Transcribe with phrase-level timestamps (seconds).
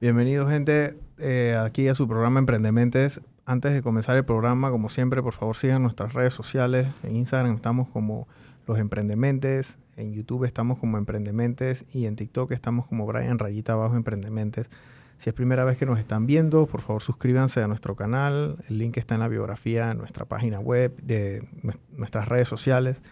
[0.00, 3.20] Bienvenido, gente, eh, aquí a su programa Emprendementes.
[3.44, 6.86] Antes de comenzar el programa, como siempre, por favor sigan nuestras redes sociales.
[7.02, 8.28] En Instagram estamos como
[8.68, 13.96] Los Emprendementes, en YouTube estamos como Emprendementes y en TikTok estamos como Brian Rayita Abajo
[13.96, 14.70] Emprendementes.
[15.16, 18.58] Si es primera vez que nos están viendo, por favor suscríbanse a nuestro canal.
[18.68, 21.42] El link está en la biografía, en nuestra página web, de
[21.90, 23.02] nuestras redes sociales.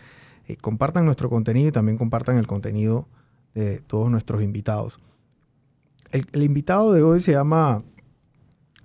[0.47, 3.09] Eh, compartan nuestro contenido y también compartan el contenido
[3.55, 5.01] de todos nuestros invitados.
[6.11, 7.83] El, invitado de hoy se llama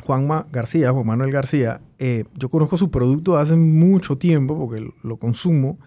[0.03, 1.81] Juanma García, Juan Manuel García.
[1.99, 5.77] Eh, yo conozco su producto hace mucho tiempo porque lo consumo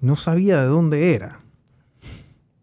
[0.00, 1.40] y no sabía de dónde era.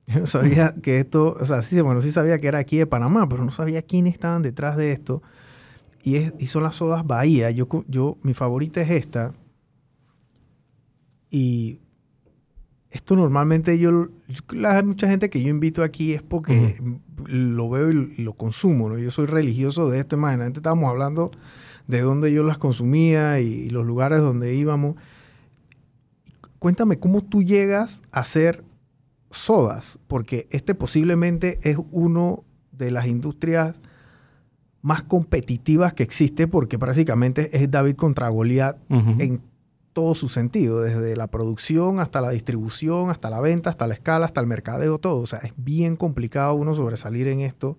[0.08, 2.88] Yo no sabía que esto, o sea, sí, bueno, sí sabía que era aquí de
[2.88, 5.22] Panamá, pero no sabía quiénes estaban detrás de esto.
[6.04, 7.52] Y, es, y son las sodas Bahía.
[7.52, 9.34] Yo, yo, mi favorita es esta.
[11.30, 11.81] Y
[12.92, 14.10] esto normalmente yo,
[14.50, 16.82] la, mucha gente que yo invito aquí es porque
[17.26, 18.98] lo veo y lo consumo, ¿no?
[18.98, 21.32] Yo soy religioso de esto, imagínate, estábamos hablando
[21.88, 24.96] de dónde yo las consumía y, los lugares donde íbamos.
[26.60, 28.64] Cuéntame cómo tú llegas a hacer
[29.30, 33.76] sodas, porque este posiblemente es uno de las industrias
[34.82, 39.42] más competitivas que existe, porque prácticamente es David contra Goliat en
[39.94, 44.26] todo su sentido, desde la producción hasta la distribución, hasta la venta, hasta la escala,
[44.26, 45.22] hasta el mercadeo, todo.
[45.22, 47.78] O sea, es bien complicado uno sobresalir en esto.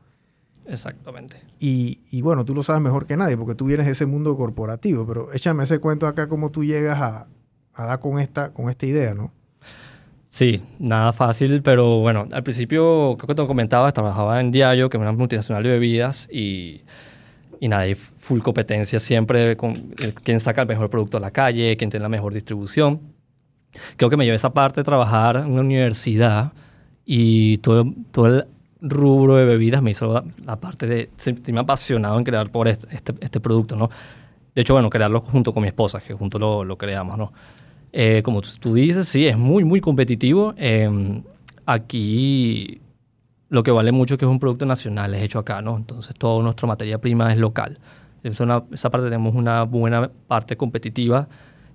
[0.67, 1.43] Exactamente.
[1.59, 5.07] Y, bueno, tú lo sabes mejor que nadie porque tú vienes de ese mundo corporativo,
[5.07, 7.27] pero échame ese cuento acá cómo tú llegas a,
[7.77, 9.33] dar con esta, con esta idea, ¿no?
[10.29, 14.97] Sí, nada fácil, pero bueno, al principio creo que te comentaba, trabajaba en Diallo, que
[14.97, 16.83] es una multinacional de bebidas, y
[17.63, 21.31] y nada, hay full competencia siempre con eh, quién saca el mejor producto a la
[21.31, 23.01] calle, quién tiene la mejor distribución.
[23.97, 26.51] Creo que me llevé esa parte de trabajar en una universidad
[27.07, 28.47] y todo, todo el
[28.81, 33.15] rubro de bebidas me hizo la, parte de sentirme apasionado en crear por este, este,
[33.21, 33.91] este, producto, ¿no?
[34.57, 37.33] De hecho, bueno, crearlo junto con mi esposa, que juntos lo, lo creamos, ¿no?
[37.93, 40.53] Eh, como tú dices, sí, es muy, muy competitivo.
[40.57, 40.91] Eh,
[41.65, 42.81] aquí
[43.53, 45.77] lo que vale mucho es que es un producto nacional, es hecho acá, ¿no?
[45.77, 47.79] Entonces, toda nuestra materia prima es local.
[48.23, 51.29] esa parte tenemos una buena parte competitiva.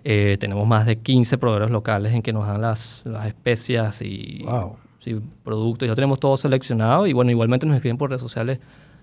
[0.03, 4.43] Eh, tenemos más de 15 proveedores locales en que nos dan las, las especias y
[5.43, 5.87] productos.
[5.87, 8.59] Ya tenemos todo seleccionado y, bueno, igualmente nos escriben por redes sociales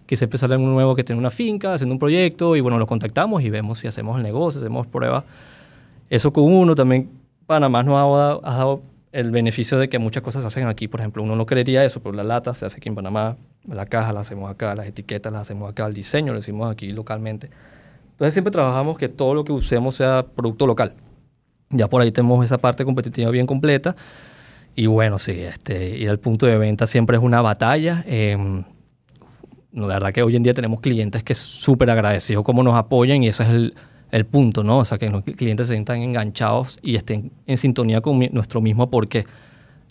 [0.09, 2.89] que siempre sale uno nuevo que tiene una finca, haciendo un proyecto y, bueno, los
[2.89, 5.23] contactamos y vemos si hacemos el negocio, hacemos pruebas.
[6.11, 7.09] Eso con uno también
[7.47, 8.83] Panamá nos ha ha dado
[9.15, 10.89] el beneficio de que muchas cosas se hacen aquí.
[10.89, 13.37] Por ejemplo, uno no creería eso, pero la lata se hace aquí en Panamá,
[13.67, 16.91] la caja la hacemos acá, las etiquetas las hacemos acá, el diseño lo hicimos aquí
[16.91, 17.49] localmente.
[18.11, 20.95] Entonces siempre trabajamos que todo lo que usemos sea producto local.
[21.71, 23.95] Ya por ahí tenemos esa parte competitiva bien completa.
[24.75, 28.05] Y bueno, sí, este, ir al punto de venta siempre es una batalla.
[28.09, 28.37] Eh,
[29.73, 33.29] la verdad que hoy en día tenemos clientes que súper agradecidos cómo nos apoyan y
[33.29, 33.75] eso es el,
[34.15, 34.79] el punto, ¿no?
[34.79, 38.89] O sea, que los clientes se sientan enganchados y estén en sintonía con nuestro mismo
[38.89, 39.27] porque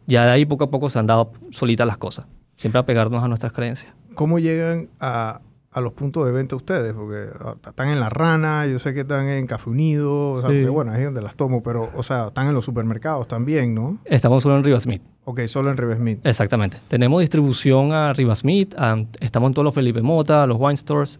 [0.08, 2.26] ya de ahí poco a poco se han dado solitas las cosas,
[2.56, 3.94] siempre a pegarnos a nuestras creencias.
[4.16, 5.42] ¿Cómo llegan a,
[5.76, 6.94] los puntos de venta ustedes?
[6.94, 10.72] Porque ah, están en La Rana, yo sé que están en Café Unido, o sea,
[10.72, 13.98] bueno, ahí es donde las tomo, pero, o sea, están en los supermercados también, ¿no?
[14.06, 15.02] Estamos solo en Rivasmith.
[15.26, 16.26] Ok, solo en Rivasmith.
[16.26, 16.78] Exactamente.
[16.88, 18.74] Tenemos distribución a Rivasmith,
[19.20, 21.20] estamos en todos los Felipe Mota, los wine stores,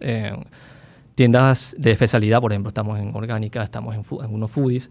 [1.14, 4.90] tiendas de especialidad, por ejemplo, estamos en Orgánica, estamos en, unos foodies.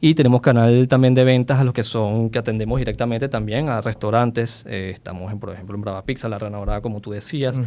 [0.00, 3.80] Y tenemos canal también de ventas a los que son, que atendemos directamente también a
[3.80, 4.64] restaurantes.
[4.66, 7.60] Eh, estamos, en, por ejemplo, en Brava Pizza, La Rana como tú decías.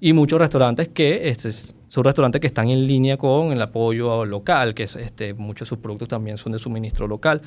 [0.00, 4.74] Y muchos restaurantes que este, son restaurantes que están en línea con el apoyo local,
[4.74, 7.42] que es, este, muchos de sus productos también son de suministro local.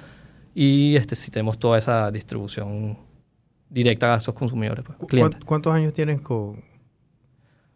[0.53, 2.97] Y este, si tenemos toda esa distribución
[3.69, 4.85] directa a esos consumidores.
[4.85, 5.39] Pues, clientes.
[5.45, 6.63] ¿Cuántos años tienen con...?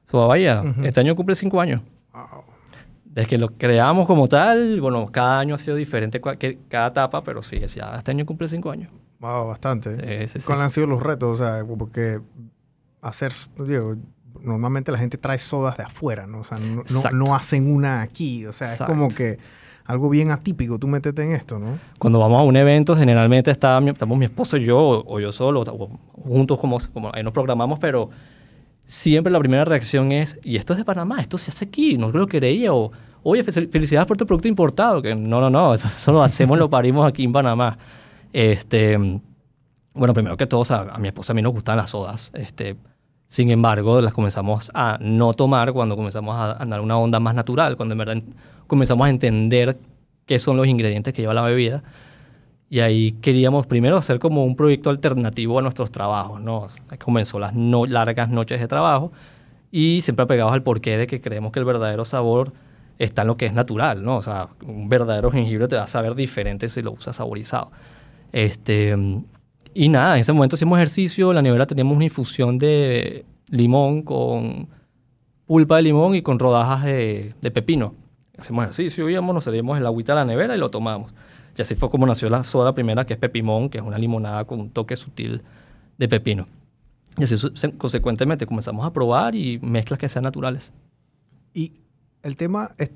[0.09, 0.63] Todavía.
[0.83, 1.81] Este año cumple cinco años.
[3.05, 6.21] Desde que lo creamos como tal, bueno, cada año ha sido diferente,
[6.69, 8.91] cada etapa, pero sí, ya este año cumple cinco años.
[9.19, 9.95] Wow, bastante.
[10.45, 11.39] ¿Cuáles han sido los retos?
[11.39, 12.21] O sea, porque
[13.01, 13.95] hacer, digo,
[14.41, 16.39] normalmente la gente trae sodas de afuera, ¿no?
[16.39, 16.57] O sea,
[17.11, 18.45] no, hacen una aquí.
[18.45, 19.37] O sea, es como que
[19.85, 21.77] algo bien atípico, tú métete en esto, ¿no?
[21.99, 25.63] Cuando vamos a un evento, generalmente está, estamos mi esposo y yo, o yo solo,
[26.13, 28.09] juntos como, como ahí nos programamos, pero
[28.91, 32.11] siempre la primera reacción es, y esto es de Panamá, esto se hace aquí, no
[32.11, 32.91] lo creía, o
[33.23, 37.07] oye, felicidades por tu producto importado, que no, no, no, eso, lo hacemos, lo parimos
[37.07, 37.77] aquí en Panamá.
[38.33, 38.97] Este,
[39.93, 42.75] bueno, primero que todo, a, mi esposa a mí nos gustan las sodas, este,
[43.27, 47.77] sin embargo, las comenzamos a no tomar cuando comenzamos a andar una onda más natural,
[47.77, 48.21] cuando en verdad
[48.67, 49.77] comenzamos a entender
[50.25, 51.81] qué son los ingredientes que lleva la bebida
[52.71, 56.67] y ahí queríamos primero hacer como un proyecto alternativo a nuestros trabajos, ¿no?
[57.03, 59.11] Comenzó las no, largas noches de trabajo
[59.71, 62.53] y siempre apegados al porqué de que creemos que el verdadero sabor
[62.97, 64.15] está en lo que es natural, ¿no?
[64.15, 67.73] O sea, un verdadero jengibre te va a saber diferente si lo usas saborizado.
[68.31, 68.95] Este,
[69.73, 74.01] y nada, en ese momento hicimos ejercicio, en la nevera teníamos una infusión de limón
[74.01, 74.69] con
[75.45, 77.95] pulpa de limón y con rodajas de, de pepino.
[78.37, 81.13] Hacemos ejercicio, íbamos, nos servíamos el agüita a la nevera y lo tomamos.
[81.57, 84.45] Y así fue como nació la soda primera, que es Pepimón, que es una limonada
[84.45, 85.43] con un toque sutil
[85.97, 86.47] de pepino.
[87.17, 87.35] Y así
[87.77, 90.71] consecuentemente comenzamos a probar y mezclas que sean naturales.
[91.53, 91.73] Y
[92.23, 92.91] el tema, es,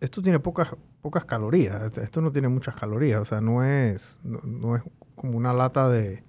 [0.00, 4.18] esto tiene pocas, pocas calorías, este, esto no tiene muchas calorías, o sea, no es,
[4.24, 4.82] no, es
[5.14, 6.24] como una lata de,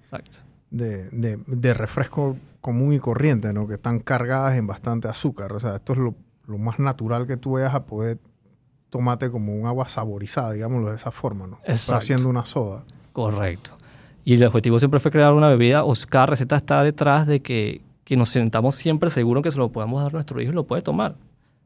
[0.70, 3.66] de, de, de, refresco común y corriente, ¿no?
[3.66, 5.52] que están cargadas en bastante azúcar.
[5.52, 6.14] O sea, esto es lo,
[6.46, 8.18] lo más natural que tú veas a poder
[8.90, 11.58] tomate como un agua saborizada, digámoslo de esa forma, ¿no?
[11.64, 12.84] Está haciendo una soda.
[13.12, 13.72] Correcto.
[14.24, 17.80] Y el objetivo siempre fue crear una bebida, o cada receta está detrás de que,
[18.04, 20.64] que nos sentamos siempre seguros que se lo podemos dar a nuestro hijo y lo
[20.64, 21.16] puede tomar.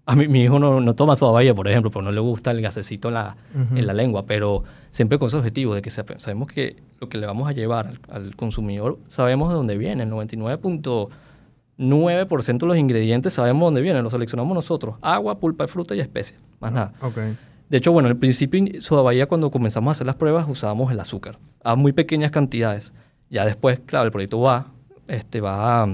[0.04, 2.50] A mí, mi hijo no, no toma soda valle, por ejemplo, porque no le gusta
[2.50, 6.48] el gasecito en la, en la lengua, pero siempre con ese objetivo de que sabemos
[6.48, 10.08] que lo que le vamos a llevar al, al consumidor, sabemos de dónde viene, el
[11.90, 15.94] 99.9% de los ingredientes sabemos de dónde vienen, los seleccionamos nosotros, agua, pulpa de fruta
[15.94, 16.92] y especies más nada.
[17.00, 17.36] Okay.
[17.68, 21.00] De hecho, bueno, al principio Soda Bahía cuando comenzamos a hacer las pruebas usábamos el
[21.00, 22.92] azúcar a muy pequeñas cantidades.
[23.30, 24.66] Ya después, claro, el proyecto va,
[25.08, 25.88] este, va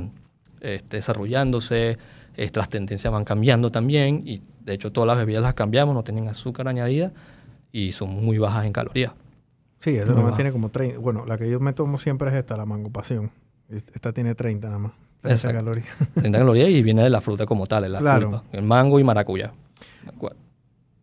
[0.60, 1.98] este, desarrollándose,
[2.36, 6.02] este, las tendencias van cambiando también y de hecho todas las bebidas las cambiamos, no
[6.02, 7.12] tienen azúcar añadida
[7.70, 9.12] y son muy bajas en calorías.
[9.80, 10.98] Sí, esta nomás tiene como 30.
[10.98, 13.30] Bueno, la que yo me tomo siempre es esta, la mango pasión.
[13.68, 14.92] Esta tiene 30 nada más.
[15.22, 15.88] 30 calorías.
[16.14, 18.44] 30 calorías y viene de la fruta como tal, la claro.
[18.52, 19.52] el mango y maracuyá.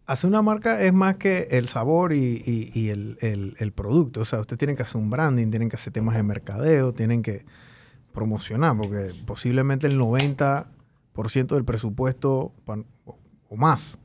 [0.08, 4.22] Hacer una marca es más que el sabor y, el, producto.
[4.22, 7.24] O sea, ustedes tienen que hacer un branding, tienen que hacer temas de mercadeo, tienen
[7.24, 7.44] que
[8.14, 10.66] promocionar, porque posiblemente el 90%
[11.48, 12.54] del presupuesto
[13.50, 13.98] o más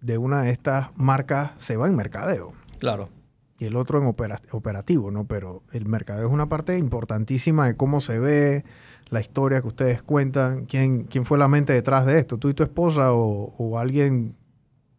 [0.00, 2.52] de una de estas marcas se va en mercadeo.
[2.78, 3.08] Claro.
[3.58, 4.06] Y el otro en
[4.52, 5.26] operativo, ¿no?
[5.26, 8.64] Pero el mercadeo es una parte importantísima de cómo se ve,
[9.10, 12.54] la historia que ustedes cuentan, quién, quién fue la mente detrás de esto, tú y
[12.54, 14.34] tu esposa o, alguien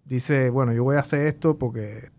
[0.06, 2.10] dice, bueno, yo voy a hacer esto porque...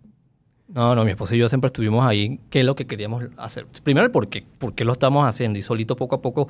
[0.69, 3.67] No, no, mi esposa y yo siempre estuvimos ahí, qué es lo que queríamos hacer.
[3.83, 6.49] Primero el por qué, por qué lo estamos haciendo y solito poco a poco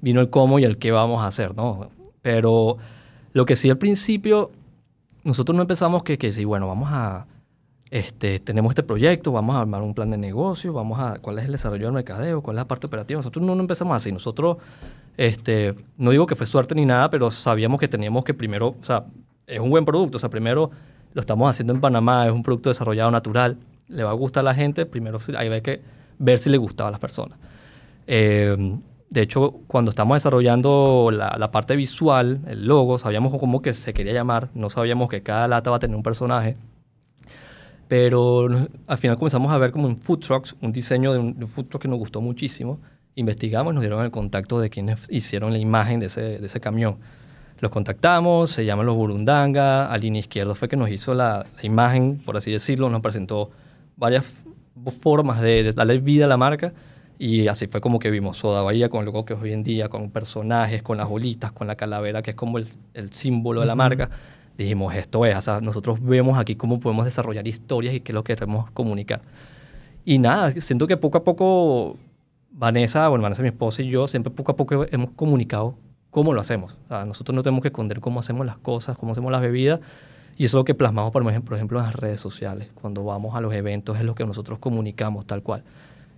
[0.00, 1.88] vino el cómo y el qué vamos a hacer, ¿no?
[2.22, 2.78] Pero
[3.32, 4.50] lo que sí al principio,
[5.22, 7.26] nosotros no empezamos que, que sí, bueno, vamos a,
[7.92, 11.44] este, tenemos este proyecto, vamos a armar un plan de negocio, vamos a, cuál es
[11.44, 13.18] el desarrollo del mercadeo, cuál es la parte operativa.
[13.18, 14.56] Nosotros no, no empezamos así, nosotros,
[15.18, 18.82] este, no digo que fue suerte ni nada, pero sabíamos que teníamos que primero, o
[18.82, 19.04] sea,
[19.46, 20.16] es un buen producto.
[20.16, 20.70] O sea, primero
[21.12, 23.58] lo estamos haciendo en Panamá, es un producto desarrollado natural,
[23.88, 25.82] le va a gustar a la gente, primero hay que
[26.18, 27.38] ver si le gustaba a las personas.
[28.06, 28.56] Eh,
[29.10, 34.14] de hecho, cuando estamos desarrollando la, parte visual, el logo, sabíamos cómo que se quería
[34.14, 36.56] llamar, no sabíamos que cada lata va a tener un personaje,
[37.88, 38.48] pero
[38.86, 41.50] al final comenzamos a ver como en food trucks, un diseño de un, de un
[41.50, 42.80] food truck que nos gustó muchísimo,
[43.14, 46.98] investigamos nos dieron el contacto de quienes hicieron la imagen de ese, de ese camión.
[47.62, 52.18] Los contactamos, se llaman los Burundanga, al línea izquierdo fue que nos hizo la, imagen,
[52.18, 53.50] por así decirlo, nos presentó
[53.96, 54.24] varias
[55.00, 56.72] formas de, darle vida a la marca.
[57.20, 59.88] Y así fue como que vimos Soda Bahía con lo que es hoy en día,
[59.88, 62.66] con personajes, con las bolitas, con la calavera, que es como el,
[63.12, 64.10] símbolo de la marca.
[64.58, 68.14] Dijimos, esto es, o sea, nosotros vemos aquí cómo podemos desarrollar historias y qué es
[68.14, 69.22] lo que queremos comunicar.
[70.04, 71.96] Y nada, siento que poco a poco
[72.50, 75.76] Vanessa, bueno, Vanessa mi esposa y yo, siempre poco a poco hemos comunicado
[76.10, 76.76] cómo lo hacemos.
[77.06, 79.80] nosotros no tenemos que esconder cómo hacemos las cosas, cómo hacemos las bebidas.
[80.36, 82.70] Y eso es lo que plasmamos, por ejemplo, por ejemplo, en las redes sociales.
[82.74, 85.64] Cuando vamos a los eventos es lo que nosotros comunicamos tal cual.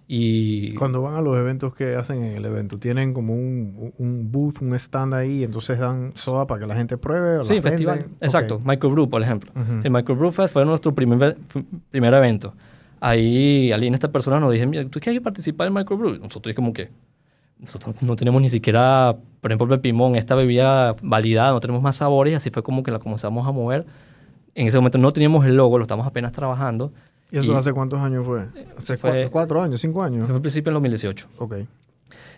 [0.06, 4.30] Y cuando van a los eventos que hacen en el evento, tienen como un, un
[4.30, 7.42] booth, un stand ahí, entonces dan soda para que la gente pruebe.
[7.44, 8.06] sí, festival.
[8.20, 9.50] Exacto, Microbrew, por ejemplo.
[9.82, 11.38] El Microbrew Fest fue nuestro primer,
[11.90, 12.54] primer evento.
[13.00, 16.18] Ahí, alguien, esta persona nos dice, mira, ¿tú quieres participar en Microbrew?
[16.18, 16.90] Nosotros como que,
[17.58, 21.96] nosotros no tenemos ni siquiera, por ejemplo, el pimón, esta bebida validada, no tenemos más
[21.96, 23.86] sabores, así fue como que la comenzamos a mover.
[24.54, 26.92] En ese momento no teníamos el logo, lo estamos apenas trabajando.
[27.34, 28.46] ¿Y eso hace cuántos años fue?
[28.76, 30.26] ¿Hace cuatro, años, cinco años?
[30.26, 31.28] Fue al principio en 2018.
[31.38, 31.54] Ok.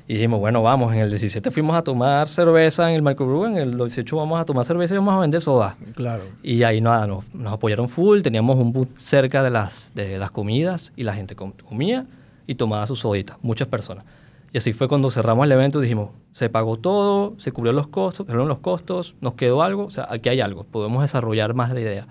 [0.08, 3.56] Y dijimos, bueno, vamos, en el 17 fuimos a tomar cerveza en el microbrew, en
[3.56, 5.76] el 18 vamos a tomar cerveza y vamos a vender soda.
[5.94, 6.22] Claro.
[6.42, 10.30] Y ahí nada, nos, nos apoyaron full, teníamos un booth cerca de las, de las
[10.30, 12.06] comidas y la gente comía
[12.46, 14.04] y tomaba su sodita, muchas personas.
[14.52, 18.26] Y así fue cuando cerramos el evento, dijimos, se pagó todo, se cubrió los costos,
[18.26, 21.80] se los costos, nos quedó algo, o sea, aquí hay algo, podemos desarrollar más la
[21.80, 22.06] idea.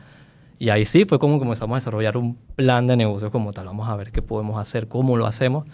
[0.58, 3.90] Y ahí sí fue como comenzamos a desarrollar un plan de negocios como tal, vamos
[3.90, 5.66] a ver qué podemos hacer, cómo lo hacemos.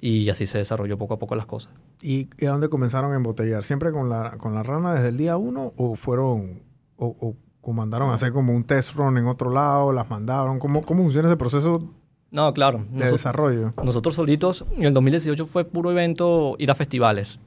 [0.00, 1.72] Y así se desarrolló poco a poco las cosas.
[2.02, 3.64] ¿Y, a dónde comenzaron a embotellar?
[3.64, 6.60] ¿Siempre con la, con la rana desde el día uno o fueron,
[6.96, 10.58] o, o, mandaron a hacer como un test run en otro lado, las mandaron?
[10.58, 11.90] ¿Cómo, cómo funciona ese proceso
[12.30, 12.84] No, claro.
[12.90, 13.72] de desarrollo?
[13.82, 17.40] Nosotros solitos, en el 2018 fue puro evento ir a festivales.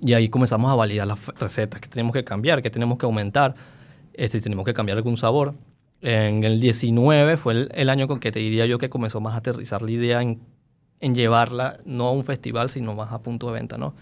[0.00, 3.54] Y ahí comenzamos a validar las recetas que tenemos que cambiar, que tenemos que aumentar,
[4.12, 5.54] este, si tenemos que cambiar algún sabor.
[6.00, 9.34] En el 19 fue el, el año con que te diría yo que comenzó más
[9.34, 10.40] a aterrizar la idea en,
[11.00, 13.94] en llevarla no a un festival, sino más a punto de venta, ¿no?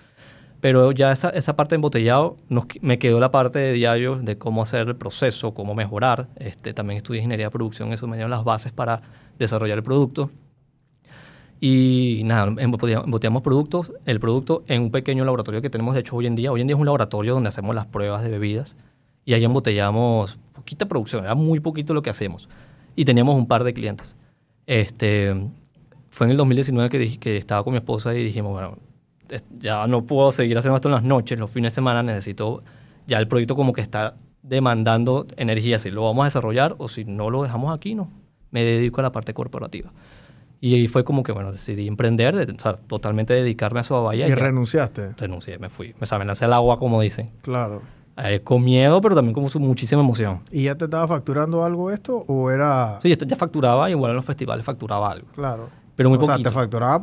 [0.61, 4.37] Pero ya esa, esa parte de embotellado, nos, me quedó la parte de diario de
[4.39, 6.29] cómo hacer el proceso, cómo mejorar.
[6.37, 9.03] Este, también estudié ingeniería de producción, eso me dio las bases para
[9.39, 10.31] desarrollar el producto.
[11.61, 16.17] Y nada, embotea- emboteamos productos, el producto en un pequeño laboratorio que tenemos de hecho
[16.17, 16.53] hoy en día.
[16.53, 18.77] Hoy en día es un laboratorio donde hacemos las pruebas de bebidas
[19.27, 22.49] y ahí embotellamos poquita producción, era muy poquito lo que hacemos.
[22.95, 24.17] Y teníamos un par de clientes.
[24.67, 25.35] Este,
[26.11, 28.79] fue en el 2019 que, dije, que estaba con mi esposa y dijimos, bueno,
[29.59, 32.63] ya no puedo seguir haciendo esto en las noches, los fines de semana necesito,
[33.07, 37.05] ya el proyecto como que está demandando energía, si lo vamos a desarrollar o si
[37.05, 38.09] no lo dejamos aquí, no.
[38.53, 39.93] Me dedico a la parte corporativa.
[40.61, 43.95] Y ahí fue como que, bueno, decidí emprender, de- o sea, totalmente dedicarme a su
[43.95, 44.27] bahía.
[44.29, 45.13] ¿Y renunciaste?
[45.19, 45.95] Renuncié, me fui.
[46.01, 47.31] Me saben, lancé al agua, como dicen.
[47.43, 47.83] Claro.
[48.19, 50.41] Eh, con miedo, pero también con muchísima emoción.
[50.51, 52.99] ¿Y ya te estaba facturando algo esto o era...?
[53.03, 55.27] Sí, esto ya facturaba, igual en los festivales facturaba algo.
[55.35, 55.69] Claro.
[55.97, 57.01] Pero muy o sea, te facturaba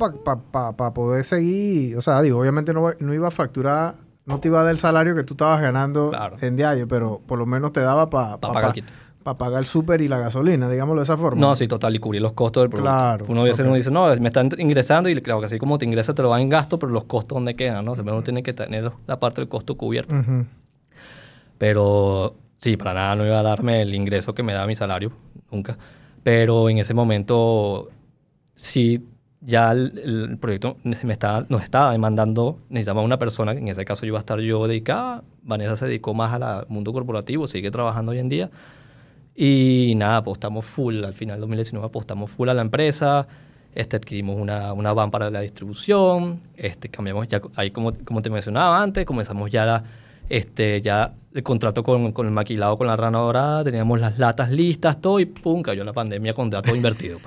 [0.52, 1.98] para poder seguir.
[1.98, 4.78] O sea, digo, obviamente no, no iba a facturar, no te iba a dar el
[4.80, 6.38] salario que tú estabas ganando Claro.
[6.42, 8.94] en diario, pero por lo menos te daba para Pa' pagar el quito.
[9.24, 11.40] pagar el súper y la gasolina, digámoslo de esa forma.
[11.42, 12.92] No, sí, total, y cubrir los costos del producto.
[12.92, 13.66] Claro, Uno, a veces ok.
[13.68, 16.30] uno dice, no, me están ingresando y claro que así como te ingresa te lo
[16.30, 17.94] van en gasto, pero los costos dónde quedan, ¿no?
[17.96, 20.16] Siempre uno tiene que tener la parte del costo cubierto.
[20.16, 20.46] Ujú.
[21.64, 25.14] Pero sí, para nada no iba a darme el ingreso que me da mi salario,
[25.50, 25.78] nunca.
[26.22, 27.88] Pero en ese momento
[28.54, 29.02] sí
[29.40, 34.02] ya el, el proyecto me estaba, nos estaba demandando, necesitaba una persona, en ese caso
[34.02, 38.12] yo iba a estar yo dedicada, Vanessa se dedicó más al mundo corporativo, sigue trabajando
[38.12, 38.52] hoy en día.
[39.34, 43.26] Y nada, apostamos full, al final del 2019 apostamos full a la empresa,
[43.74, 48.30] este, adquirimos una, una van para la distribución, este, cambiamos ya, ahí como, como te
[48.30, 49.84] mencionaba antes, comenzamos ya la,
[50.30, 54.52] este, ya el contrato con, con el maquilado con la rana dorada, teníamos las latas
[54.52, 57.20] listas, todo y pum, cayó la pandemia con todo invertido.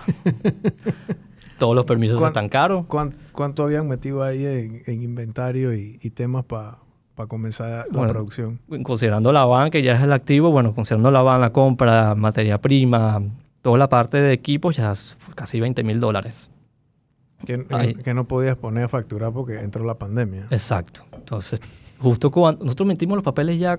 [1.58, 2.86] Todos los permisos ¿Cuán- están caros.
[2.86, 6.76] ¿Cuán- ¿Cuánto habían metido ahí en, en inventario y, y temas para
[7.28, 8.60] comenzar la Bueno, producción?
[8.82, 12.60] Considerando la van, que ya es el activo, bueno, considerando la van, la compra, materia
[12.60, 13.22] prima,
[13.62, 14.92] toda la parte de equipos, ya
[15.34, 16.50] casi 20 mil dólares.
[17.44, 17.94] Que, Ahí.
[17.94, 20.46] que no podías poner a facturar porque entró la pandemia.
[20.50, 21.02] Exacto.
[21.14, 21.60] Entonces,
[21.98, 23.78] justo cuando nosotros metimos los papeles ya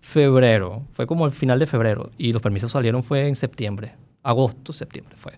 [0.00, 4.72] febrero, fue como el final de febrero, y los permisos salieron fue en septiembre, agosto,
[4.72, 5.32] septiembre fue,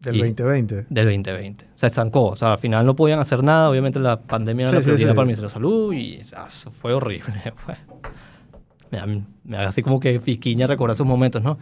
[0.00, 0.86] Del y- 2020.
[0.88, 1.66] del 2020.
[1.74, 4.76] Se estancó, o sea, al final no podían hacer nada, obviamente la pandemia era Sí,
[4.76, 5.14] la sí, prioridad sí.
[5.14, 7.32] para el Ministerio de Salud, y eso fue horrible.
[8.92, 11.58] me, da, me da así como que fisquiña recordar esos momentos, ¿no?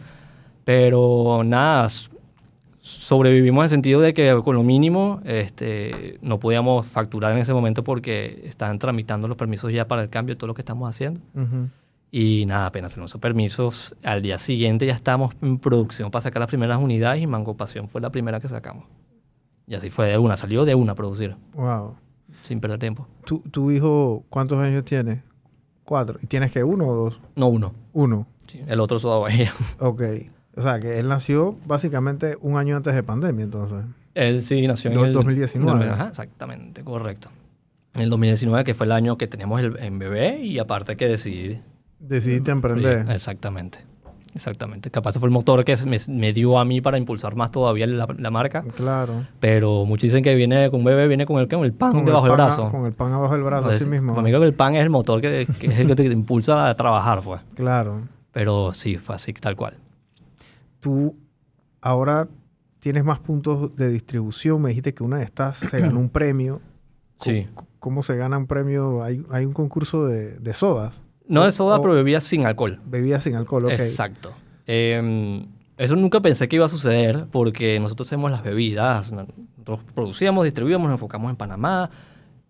[0.65, 1.87] Pero nada,
[2.89, 7.53] sobrevivimos en el sentido de que con lo mínimo este, no podíamos facturar en ese
[7.53, 10.89] momento porque estaban tramitando los permisos ya para el cambio de todo lo que estamos
[10.89, 11.19] haciendo.
[11.35, 11.69] Ujú.
[12.11, 16.39] Y nada, apenas tenemos esos permisos, al día siguiente ya estamos en producción para sacar
[16.39, 18.85] las primeras unidades y Mango Pasión fue la primera que sacamos.
[19.67, 21.95] Y así fue de una, salió de una a producir, Wow.
[22.41, 23.07] sin perder tiempo.
[23.25, 25.21] ¿Tu, ¿Tu hijo cuántos años tiene?
[25.85, 26.17] Cuatro.
[26.21, 27.19] ¿Y tienes que uno o dos?
[27.35, 28.25] No uno, Uno.
[28.47, 29.53] sí, el otro Bahía.
[29.79, 30.01] Ok.
[30.55, 33.85] O sea, que él nació básicamente un año antes de pandemia, entonces.
[34.15, 35.89] Él sí nació en el 2019.
[35.89, 37.29] Ajá, exactamente, correcto.
[37.95, 41.07] En el 2019, que fue el año que teníamos el, en bebé y aparte que
[41.07, 41.59] decidí.
[41.99, 43.05] Decidiste emprender.
[43.09, 43.79] Exactamente,
[44.35, 44.89] exactamente.
[44.91, 48.07] Capaz fue el motor que me, me dio a mí para impulsar más todavía la,
[48.17, 48.63] la marca.
[48.75, 49.25] Claro.
[49.39, 52.05] Pero muchos dicen que viene con un bebé, viene con el, con el pan Con
[52.05, 52.69] debajo el del a- brazo.
[52.69, 54.13] Con el pan abajo del brazo, Entonces, así mismo.
[54.13, 56.67] Para mí que el pan es el motor que, que es el que te impulsa
[56.69, 57.41] a trabajar, pues.
[57.55, 58.01] Claro.
[58.31, 59.75] Pero sí, fue así, tal cual.
[60.79, 61.15] Tú
[61.81, 62.27] ahora
[62.79, 64.61] tienes más puntos de distribución.
[64.61, 66.61] Me dijiste que una de estas se ganó un premio.
[67.21, 67.47] Sí.
[67.79, 69.03] ¿Cómo se gana un premio?
[69.03, 70.95] Hay, hay un concurso de, de sodas.
[71.27, 72.79] No de soda, O- pero bebidas sin alcohol.
[72.85, 73.71] Bebidas sin alcohol, ok.
[73.71, 74.31] Exacto.
[74.67, 75.45] Eh,
[75.75, 79.11] eso nunca pensé que iba a suceder porque nosotros hacemos las bebidas.
[79.11, 81.89] Nosotros producíamos, distribuíamos, nos enfocamos en Panamá.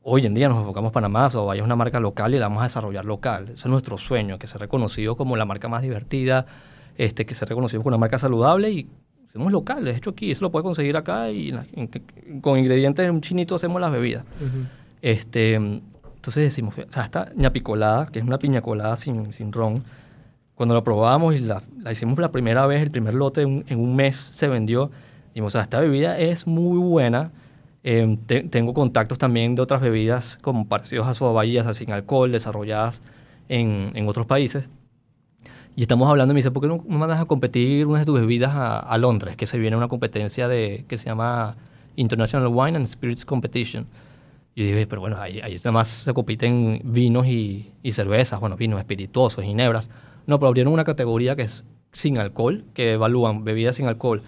[0.04, 2.48] Hoy en día nos enfocamos en Panamá, o vaya es una marca local y la
[2.48, 3.46] vamos a desarrollar local.
[3.46, 6.46] Ese es nuestro sueño, que sea reconocido como la marca más divertida,
[7.00, 8.88] este, que sea reconocido como una marca saludable y
[9.34, 13.22] somos locales, hecho aquí, eso lo puede conseguir acá y en- con ingredientes de un
[13.22, 14.24] chinito hacemos las bebidas.
[15.02, 17.32] Este, entonces decimos, o sea, esta
[18.12, 19.76] que es una piña colada sin, sin ron,
[20.56, 23.64] cuando la probamos y la, la hicimos la primera vez, el primer lote en un,
[23.68, 24.92] en un mes se vendió,
[25.30, 27.32] dijimos, o sea, esta bebida es muy buena,
[27.82, 31.14] Eh, te- tengo contactos también de otras bebidas como parecidos a
[31.66, 33.02] así sin alcohol, desarrolladas
[33.48, 34.66] en, en otros países.
[35.80, 38.52] Y estamos hablando me dice, ¿por qué no mandas a competir unas de tus bebidas
[38.54, 39.38] a, a Londres?
[39.38, 41.56] Que se viene una competencia de, que se llama
[41.96, 43.88] International Wine and Spirits Competition.
[44.56, 48.78] Y dije, pero bueno, ahí, ahí además se compiten vinos y, y cervezas, bueno, vinos
[48.78, 49.90] espirituosos, ginebras.
[50.28, 54.22] No, pero abrieron una categoría que es sin alcohol, que evalúan bebidas sin alcohol,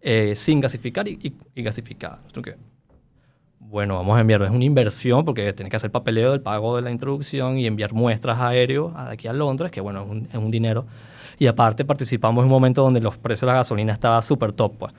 [0.00, 2.22] eh, sin gasificar y, y, y gasificadas.
[2.22, 2.73] Nosotros, ¿qué?
[3.66, 4.46] Bueno, vamos a enviarlo.
[4.46, 7.92] Es una inversión porque tienes que hacer papeleo del pago de la introducción y enviar
[7.92, 10.86] muestras aéreos aquí a Londres, que bueno, es un, es un dinero.
[11.38, 14.76] Y aparte participamos en un momento donde los precios de la gasolina estaban súper top.
[14.78, 14.92] Pues.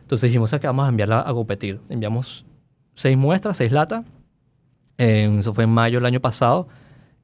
[0.00, 0.66] Entonces dijimos "¿Sabes qué?
[0.66, 1.80] vamos a enviarla a competir.
[1.88, 2.44] Enviamos
[2.94, 4.04] seis muestras, seis latas.
[4.98, 6.68] Eh, eso fue en mayo del año pasado.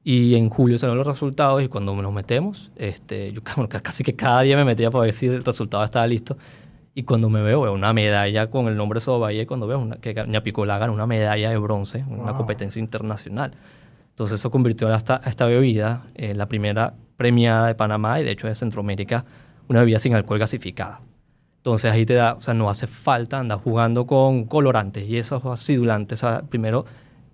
[0.04, 3.40] Y en julio salieron los resultados y cuando nos metemos, este, yo
[3.82, 6.36] casi que cada día me metía para ver si el resultado estaba listo.
[6.94, 9.96] Y cuando me veo, veo una medalla con el nombre de Sobaye, cuando veo una,
[9.96, 12.36] que Ñapicolá ganó una medalla de bronce en una Wow.
[12.36, 13.52] competencia internacional.
[14.10, 18.24] Entonces eso convirtió a esta, a esta bebida en la primera premiada de Panamá y
[18.24, 19.24] de hecho de Centroamérica,
[19.68, 21.00] una bebida sin alcohol gasificada.
[21.58, 25.44] Entonces ahí te da, o sea, no hace falta andar jugando con colorantes y esos
[25.46, 26.22] acidulantes.
[26.22, 26.84] O sea, primero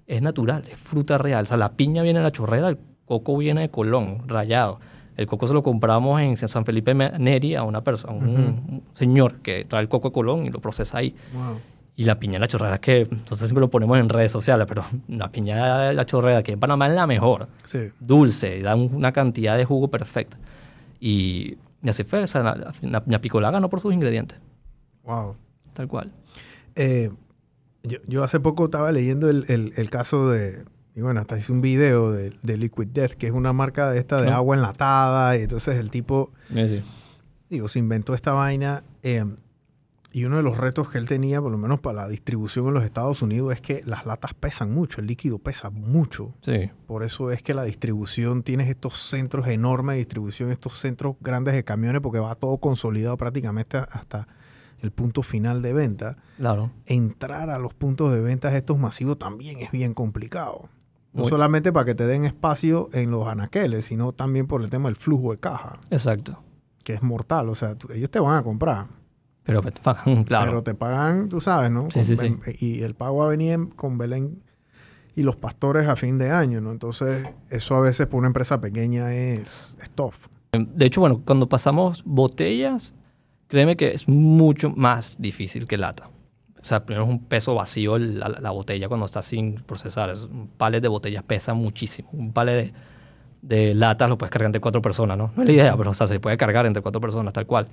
[0.06, 1.44] es natural, es fruta real.
[1.44, 4.78] O sea, la piña viene de la chorrera, el coco viene de Colón, rayado.
[5.18, 9.40] El coco se lo compramos en San Felipe Neri a una persona, un, un señor
[9.40, 11.14] que trae el coco de Colón y lo procesa ahí.
[11.34, 11.58] Wow.
[11.96, 14.66] Y la piña de la chorrera es que, entonces siempre lo ponemos en redes sociales,
[14.68, 17.90] pero la piña de la chorrera que en Panamá es la mejor Sí.
[17.98, 20.38] dulce, da un- una cantidad de jugo perfecta.
[21.00, 24.38] Y, y así fue, o sea, la, la, la picolá ganó por sus ingredientes,
[25.02, 25.34] Wow.
[25.72, 26.12] tal cual.
[26.76, 27.10] Eh,
[27.82, 30.64] yo, yo hace poco estaba leyendo el, el- el caso de,
[30.98, 34.00] y bueno, hasta hice un video de, de Liquid Death, que es una marca de
[34.00, 34.36] esta de Ah.
[34.36, 36.82] agua enlatada, y entonces el tipo, Sí.
[37.48, 39.24] digo, se inventó esta vaina, eh,
[40.10, 42.74] y uno de los retos que él tenía, por lo menos para la distribución en
[42.74, 46.34] los Estados Unidos, es que las latas pesan mucho, el líquido pesa mucho.
[46.40, 51.14] Sí, Por eso es que la distribución, tienes estos centros enormes de distribución, estos centros
[51.20, 54.26] grandes de camiones, porque va todo consolidado prácticamente hasta
[54.80, 56.70] el punto final de venta claro.
[56.86, 60.68] entrar a los puntos de ventas estos masivos también es bien complicado.
[61.12, 64.70] No Muy- solamente para que te den espacio en los anaqueles, sino también por el
[64.70, 66.38] tema del flujo de caja, Exacto.
[66.84, 67.48] que es mortal.
[67.48, 68.86] O sea, tú- ellos te van a comprar,
[69.44, 69.74] Pero, pues,
[70.26, 70.50] claro.
[70.50, 71.90] pero te pagan, tú sabes, ¿no?
[71.90, 74.42] Sí, sí, Con- Y el pago a venir en- con Belén
[75.16, 76.70] y los pastores a fin de año, ¿no?
[76.70, 80.14] Entonces, eso a veces para una empresa pequeña es, es tough.
[80.52, 82.92] De hecho, bueno, cuando pasamos botellas,
[83.48, 86.10] créeme que es mucho más difícil que lata.
[86.60, 90.10] O sea, primero es un peso vacío la, la botella cuando está sin procesar.
[90.10, 92.08] Es, un palet de botellas pesa muchísimo.
[92.12, 92.72] Un palet
[93.42, 95.32] de, latas lo puedes cargar entre cuatro personas, ¿no?
[95.36, 97.68] No es la idea, pero o sea, se puede cargar entre cuatro personas, tal cual.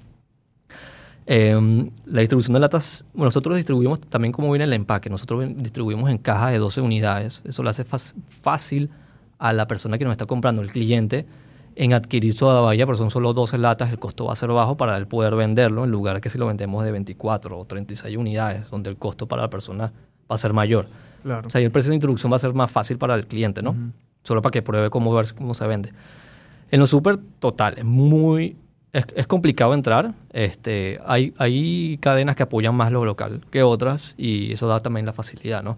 [1.27, 5.09] Eh, la distribución de latas, bueno, nosotros distribuimos también como viene el empaque.
[5.09, 7.41] Nosotros distribuimos en cajas de 12 unidades.
[7.45, 8.91] Eso le hace fácil
[9.39, 11.25] a la persona que nos está comprando, el cliente,
[11.75, 14.77] en adquirir soda bahía, pero son solo 12 latas, el costo va a ser bajo
[14.77, 18.69] para él poder venderlo, en lugar que si lo vendemos de 24 o 36 unidades,
[18.69, 19.91] donde el costo para la persona
[20.29, 20.87] va a ser mayor.
[21.23, 21.47] Claro.
[21.47, 23.61] O sea, y el precio de introducción va a ser más fácil para el cliente,
[23.61, 23.75] ¿no?
[24.23, 25.91] Solo para que pruebe cómo, ver, cómo se vende.
[26.71, 28.55] En lo súper, total, es muy...
[28.93, 30.13] Es, es complicado entrar.
[30.31, 35.05] Este, hay, hay cadenas que apoyan más lo local que otras y eso da también
[35.05, 35.77] la facilidad, ¿no?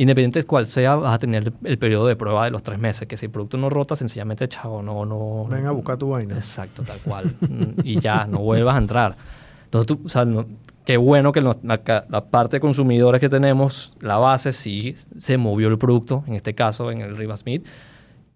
[0.00, 3.06] Independiente de cuál sea, vas a tener el periodo de prueba de los tres meses,
[3.06, 5.04] que si el producto no rota, sencillamente, chavo, no...
[5.04, 6.34] no Ven a buscar tu vaina.
[6.36, 7.34] Exacto, tal cual.
[7.84, 9.16] Y ya, no vuelvas a entrar.
[9.64, 10.46] Entonces, tú, o sea, no-
[10.86, 11.82] qué bueno que nos- la,
[12.30, 16.90] parte de consumidores que tenemos, la base, sí se movió el producto, en este caso
[16.90, 17.66] en el Rivas Smith.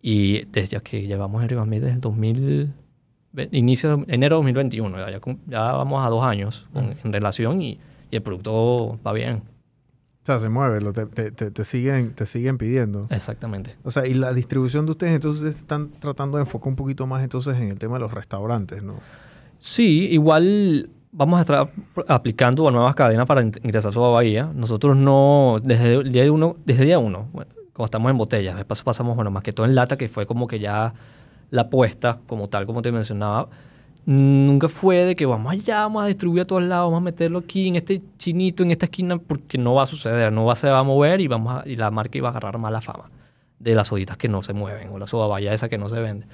[0.03, 2.73] Y desde que llevamos el Rivas Smith desde el 2000,
[3.33, 6.93] ve- inicio de enero de 2021, ya, ya, cum- ya vamos a dos años con-
[7.03, 7.79] en relación y,
[8.11, 9.43] y el producto va bien.
[10.25, 13.07] O sea, se mueve, lo- te, te- te- siguen, te siguen pidiendo.
[13.11, 13.77] Exactamente.
[13.85, 17.23] O sea, y la distribución de ustedes, entonces están tratando de enfocar un poquito más
[17.23, 18.95] entonces en el tema de los restaurantes, ¿no?
[19.59, 21.71] Sí, igual vamos a estar
[22.09, 24.51] aplicando a nuevas cadenas para in- ingresar a Bahía.
[24.55, 28.83] Nosotros no, desde el día uno, desde día uno, bueno, cuando estamos en botellas, después
[28.83, 30.95] pasamos, bueno, más que todo en lata, que fue como que ya
[31.51, 33.49] la apuesta, como tal, como te mencionaba,
[34.07, 37.39] nunca fue de que vamos allá, vamos a distribuir a todos lados, vamos a meterlo
[37.39, 40.79] aquí, en este chinito, en esta esquina, porque no va a suceder, no se va
[40.81, 43.11] a mover y, vamos a- y la marca iba a agarrar mala fama
[43.59, 46.27] de las soditas que no se mueven o la soda esa que no se vende.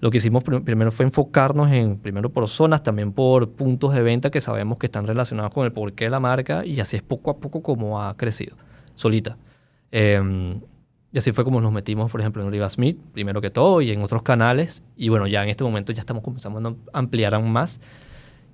[0.00, 4.02] Lo que hicimos prim- primero fue enfocarnos en, primero por zonas, también por puntos de
[4.02, 7.02] venta que sabemos que están relacionados con el porqué de la marca y así es
[7.02, 8.56] poco a poco como ha crecido,
[8.96, 9.36] solita.
[9.92, 10.20] Eh,
[11.14, 13.92] y así fue como nos metimos, por ejemplo, en Riva Smith, primero que todo, y
[13.92, 14.82] en otros canales.
[14.96, 17.80] Y bueno, ya en este momento ya estamos comenzando a ampliar aún más.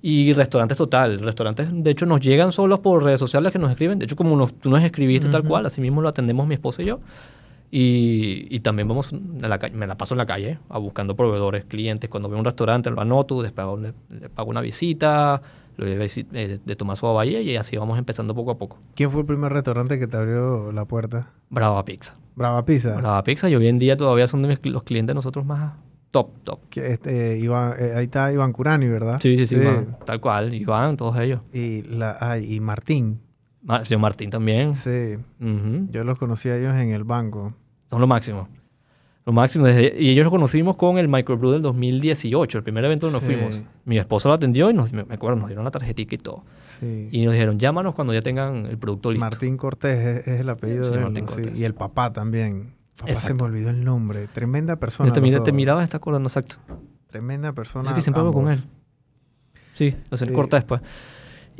[0.03, 1.17] Y restaurantes total.
[1.21, 3.97] Restaurantes, de hecho, nos llegan solos por redes sociales que nos escriben.
[3.97, 6.83] De hecho, como nos, tú nos escribiste tal cual, así mismo lo atendemos mi esposo
[6.83, 6.99] y yo.
[7.71, 11.15] Y, y también vamos a la calle, me la paso en la calle a buscando
[11.15, 12.11] proveedores, clientes.
[12.11, 15.41] Cuando veo un restaurante lo anoto, después le, le pago una visita,
[15.77, 18.77] lo de, visi- eh, de tomar su bahía y así vamos empezando poco a poco.
[18.95, 21.31] ¿Quién fue el primer restaurante que te abrió la puerta?
[21.49, 22.17] Brava Pizza.
[22.35, 22.95] Brava Pizza.
[22.95, 25.73] Brava Pizza y hoy en día todavía son de mis los clientes de nosotros más
[26.11, 26.59] top, top.
[26.69, 29.19] Que este, Iván- eh, ahí está Iván Curani, ¿verdad?
[29.21, 30.53] Sí, sí, sí, Iván, tal cual.
[30.53, 31.41] Iván, todos ellos.
[31.53, 33.21] Y, la, ay, y Martín.
[33.63, 34.75] Ma- señor Martín también.
[34.75, 35.17] Sí.
[35.91, 37.53] Yo los conocí a ellos en el banco.
[37.89, 38.47] Son lo máximo.
[39.25, 39.65] Lo máximo.
[39.67, 43.27] Desde- y ellos los conocimos con el Microbrew del 2018, el primer evento donde nos
[43.27, 43.35] Sí.
[43.35, 43.61] fuimos.
[43.85, 46.43] Mi esposo lo atendió y nos, me acuerdo, nos dieron la tarjetita y todo.
[46.63, 47.09] Sí.
[47.11, 49.23] Y nos dijeron, llámanos cuando ya tengan el producto listo.
[49.25, 51.03] Martín Cortés es, es el apellido Sí, de él.
[51.03, 51.59] Martín ¿no?
[51.59, 52.73] Y el papá también.
[52.97, 54.27] Papá se me olvidó el nombre.
[54.27, 55.11] Tremenda persona.
[55.11, 56.55] Te, mira, te miraba está acordando exacto.
[57.07, 57.85] Tremenda persona.
[57.85, 58.63] Así que siempre hablo con él.
[59.73, 60.33] Sí, lo sé, Sí.
[60.33, 60.81] corta después.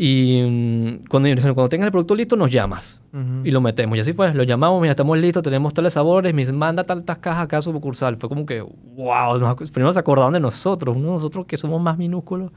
[0.03, 2.99] Y mm, cuando cuando tengas el producto listo, nos llamas.
[3.13, 3.41] Ujú.
[3.45, 3.95] Y lo metemos.
[3.97, 4.33] Y así fue.
[4.33, 6.33] Lo llamamos, mira, estamos listos, tenemos tales sabores.
[6.33, 8.17] Me manda tantas cajas acá a su sucursal.
[8.17, 9.37] Fue como que, wow.
[9.37, 12.51] nos- primero se acordaron de nosotros, uno de nosotros que somos más minúsculos.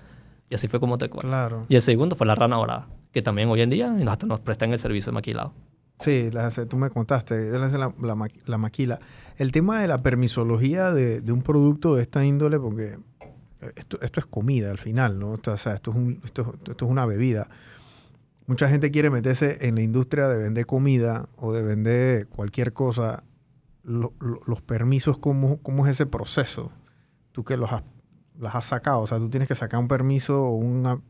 [0.48, 1.28] Y así fue como te cuento.
[1.28, 1.66] Claro.
[1.68, 4.72] Y el segundo fue la rana dorada, que también hoy en día hasta nos prestan
[4.72, 5.52] el servicio de maquilado.
[6.00, 9.00] Sí, la tú me contaste, la, la la maquila.
[9.36, 12.96] El tema de la permisología de, de un producto de esta índole, porque
[13.76, 15.32] esto, esto es comida al final, ¿no?
[15.32, 17.48] O sea, esto es, un- esto, esto es una bebida.
[18.46, 23.24] Mucha gente quiere meterse en la industria de vender comida o de vender cualquier cosa.
[23.82, 26.70] Lo- lo- los permisos, ¿cómo, ¿cómo es ese proceso?
[27.32, 27.82] Tú que los has,
[28.38, 31.02] las has sacado, o sea, tú tienes que sacar un permiso o un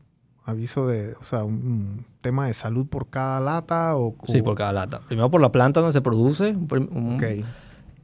[0.45, 4.15] aviso de, o sea, un, tema de salud por cada lata o...
[4.27, 5.01] Sí, por cada lata.
[5.07, 7.45] Primero por la planta donde se produce, un, per- un Ok.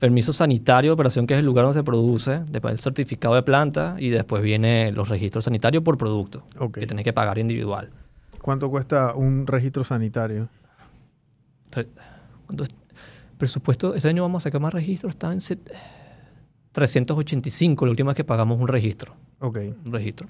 [0.02, 3.44] Permiso sanitario de operación, que es el lugar donde se produce, después el certificado de
[3.44, 6.80] planta y después viene los registros sanitarios por producto, Ok.
[6.80, 7.92] que tenés que pagar individual.
[8.42, 10.50] ¿Cuánto cuesta un registro sanitario?
[11.66, 11.94] Entonces,
[12.48, 12.70] ¿cuánto es?
[13.38, 15.72] Presupuesto, ese año vamos a sacar más registros, está en set-
[16.72, 19.14] 385, la última vez que pagamos un registro.
[19.40, 19.58] Ok.
[19.86, 20.28] un registro.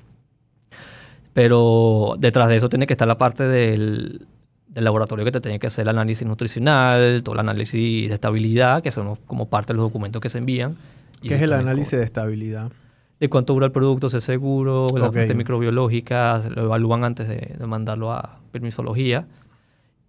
[1.34, 4.28] Pero detrás de eso tiene que estar la parte del,
[4.74, 8.82] del laboratorio que te tiene que hacer el análisis nutricional, todo el análisis de estabilidad,
[8.82, 10.78] que son como parte de los documentos que se envían.
[11.22, 12.72] Y ¿Qué es el análisis de estabilidad?
[13.20, 15.16] De cuánto dura el producto, si es seguro, la Ok.
[15.16, 19.28] parte microbiológica, lo evalúan antes de, de mandarlo a permisología.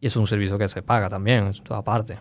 [0.01, 2.18] Y es un servicio que se paga también, es toda parte.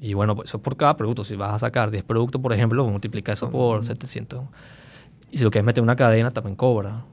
[0.00, 1.24] Y bueno, pues eso por cada producto.
[1.24, 4.42] Si vas a sacar 10 productos, por ejemplo, multiplica eso por 700.
[5.30, 7.04] Y si lo quieres meter en una cadena, también cobra.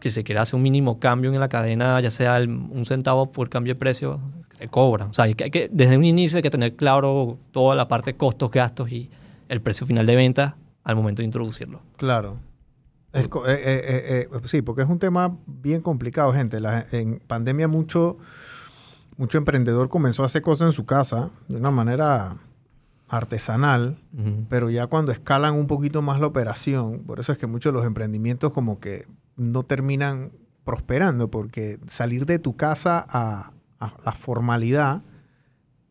[0.00, 3.32] Que si quieres hacer un mínimo cambio en la cadena, ya sea el- un centavo
[3.32, 4.20] por cambio de precio,
[4.56, 5.06] te cobra.
[5.06, 7.88] O sea, hay que, hay que- desde un inicio hay que tener claro toda la
[7.88, 9.10] parte de costos, gastos y
[9.48, 11.80] el precio final de venta al momento de introducirlo.
[11.96, 12.36] Claro.
[13.12, 13.58] Es eh, eh,
[14.26, 16.60] eh, eh, sí, porque es un tema bien complicado, gente.
[16.60, 18.18] La- en pandemia mucho,
[19.16, 22.36] mucho emprendedor comenzó a hacer cosas en su casa de una manera
[23.08, 23.96] artesanal,
[24.50, 27.78] pero ya cuando escalan un poquito más la operación, por eso es que muchos de
[27.78, 29.06] los emprendimientos como que
[29.38, 30.32] no terminan
[30.64, 35.00] prosperando, porque salir de tu casa a, a la formalidad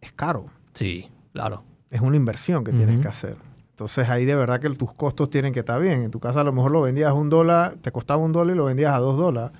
[0.01, 0.45] es caro.
[0.73, 1.63] Sí, claro.
[1.89, 3.37] es una inversión que tienes que hacer.
[3.71, 6.03] Entonces ahí de verdad que tus costos tienen que estar bien.
[6.03, 8.55] En tu casa a lo mejor lo vendías a un dólar, te costaba un dólar
[8.55, 9.57] y lo vendías a dos dólares.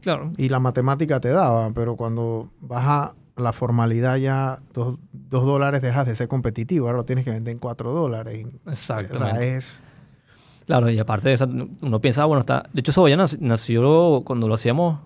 [0.00, 0.32] Claro.
[0.36, 5.82] Y la matemática te daba, pero cuando vas a la formalidad ya dos, dos dólares
[5.82, 6.86] dejas de ser competitivo.
[6.86, 8.40] Ahora lo tienes que vender en cuatro dólares.
[8.40, 9.40] Y, o Exactamente.
[9.40, 9.82] sea, es...
[10.66, 11.48] Claro, y aparte de eso,
[11.80, 12.64] uno piensa, bueno, está...
[12.72, 15.00] De hecho, Soboya nac- nació cuando lo hacíamos,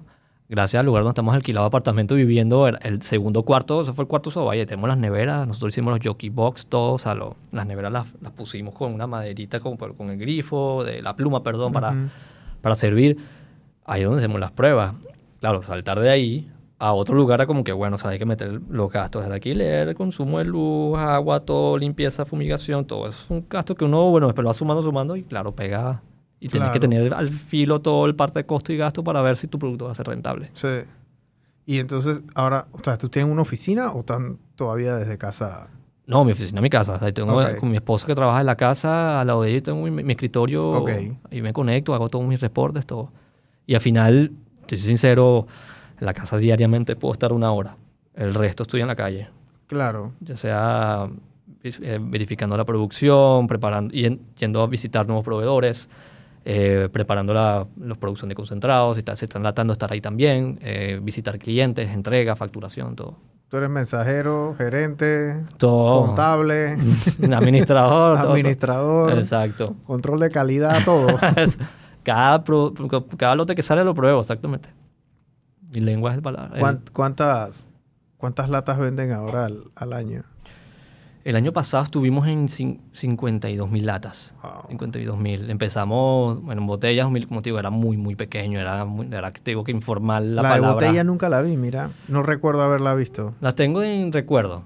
[0.49, 4.31] gracias al lugar donde estamos alquilado apartamento viviendo, el segundo cuarto, ese fue el cuarto
[4.31, 7.90] Soboya, tenemos las neveras, nosotros hicimos los jockey box, todos, o sea, lo- las neveras
[7.92, 11.90] las, las pusimos con una maderita, con, con el grifo, de la pluma, perdón, para,
[12.61, 13.16] para servir.
[13.85, 14.95] Ahí es donde hacemos las pruebas.
[15.40, 18.27] Claro, saltar de ahí a otro lugar era como que, bueno, o sea, hay que
[18.27, 23.09] meter los gastos del alquiler, el consumo de luz, agua, todo, limpieza, fumigación, todo.
[23.09, 26.03] Eso es un gasto que uno, bueno, después lo va sumando, sumando y claro, pega.
[26.39, 29.37] Y tienes que tener al filo todo el parte de costo y gasto para ver
[29.37, 30.51] si tu producto va a ser rentable.
[30.53, 30.69] Sí.
[31.65, 35.69] Y entonces ahora, o sea, ¿tú tienes una oficina o están todavía desde casa?
[36.07, 36.95] No, mi oficina, mi casa.
[36.95, 39.62] O sea, tengo con mi esposa que trabaja en la casa, al lado de ella
[39.62, 40.71] tengo mi, mi escritorio.
[40.71, 40.91] Ok.
[41.31, 43.11] Ahí me conecto, hago todos mis reportes, todo.
[43.67, 44.31] Y al final,
[44.69, 45.47] si soy sincero,
[45.98, 47.76] en la casa diariamente puedo estar una hora.
[48.14, 49.28] El resto estoy en la calle.
[49.66, 50.12] Claro.
[50.20, 51.09] Ya sea
[51.62, 55.88] eh, verificando la producción, preparando, yendo a visitar nuevos proveedores,
[56.44, 60.59] eh, preparando la, la producción de concentrados, si está- se están latando, estar ahí también,
[60.62, 63.16] eh, visitar clientes, entrega, facturación, todo.
[63.48, 66.06] Tú eres mensajero, gerente, Todo.
[66.06, 66.76] contable,
[67.32, 68.14] Administrador.
[68.14, 68.32] todo, todo.
[68.32, 69.76] administrador, Exacto.
[69.87, 71.09] control de calidad, todo.
[71.37, 71.59] Es-
[72.02, 72.72] Cada, pro-
[73.16, 74.68] cada lote que sale lo pruebo, exactamente.
[75.77, 76.59] Mi lengua es el palabra.
[76.59, 77.62] ¿Cuán- ¿Cuántas,
[78.17, 80.23] ¿Cuántas latas venden ahora al, al año?
[81.23, 84.35] El año pasado estuvimos en cin- 52 mil latas.
[84.43, 84.69] Wow.
[84.71, 85.51] 52 mil.
[85.51, 88.59] Empezamos, bueno, en botellas, como te digo, era muy, muy pequeño.
[88.59, 90.73] Era, muy, era que tengo que informar la, La, palabra.
[90.73, 91.91] botella nunca la vi, mira.
[92.09, 93.35] No recuerdo haberla visto.
[93.43, 94.62] Las tengo en recuerdo.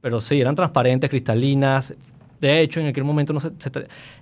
[0.00, 1.94] Pero sí, eran transparentes, cristalinas.
[2.40, 3.70] De hecho, en aquel momento no se, se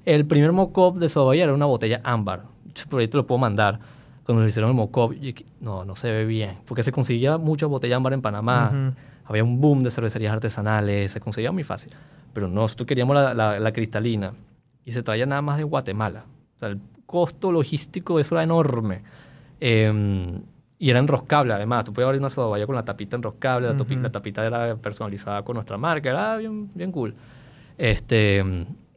[0.05, 2.47] el primer mock-up de Sobaya era una botella ámbar.
[2.91, 3.79] Por ahí te lo puedo mandar.
[4.25, 4.77] Cuando lo hicieron el
[5.21, 6.59] dije, no, no se ve bien.
[6.67, 8.71] Porque se conseguía mucha botella ámbar en Panamá.
[8.73, 8.95] Ujú.
[9.25, 11.11] Había un boom de cervecerías artesanales.
[11.13, 11.93] Se conseguía muy fácil.
[12.33, 14.33] Pero nosotros queríamos la, la- la cristalina.
[14.85, 16.25] Y se traía nada más de Guatemala.
[16.57, 19.03] O sea, el costo logístico de eso era enorme.
[19.61, 20.41] Eh,
[20.79, 21.85] y era enroscable, además.
[21.85, 23.69] Tú puedes abrir una sodavalla con la tapita enroscable.
[23.69, 24.03] La, topi- Ujú.
[24.03, 26.11] la tapita era personalizada con nuestra marca.
[26.11, 27.15] Era bien, bien cool.
[27.79, 28.45] Este,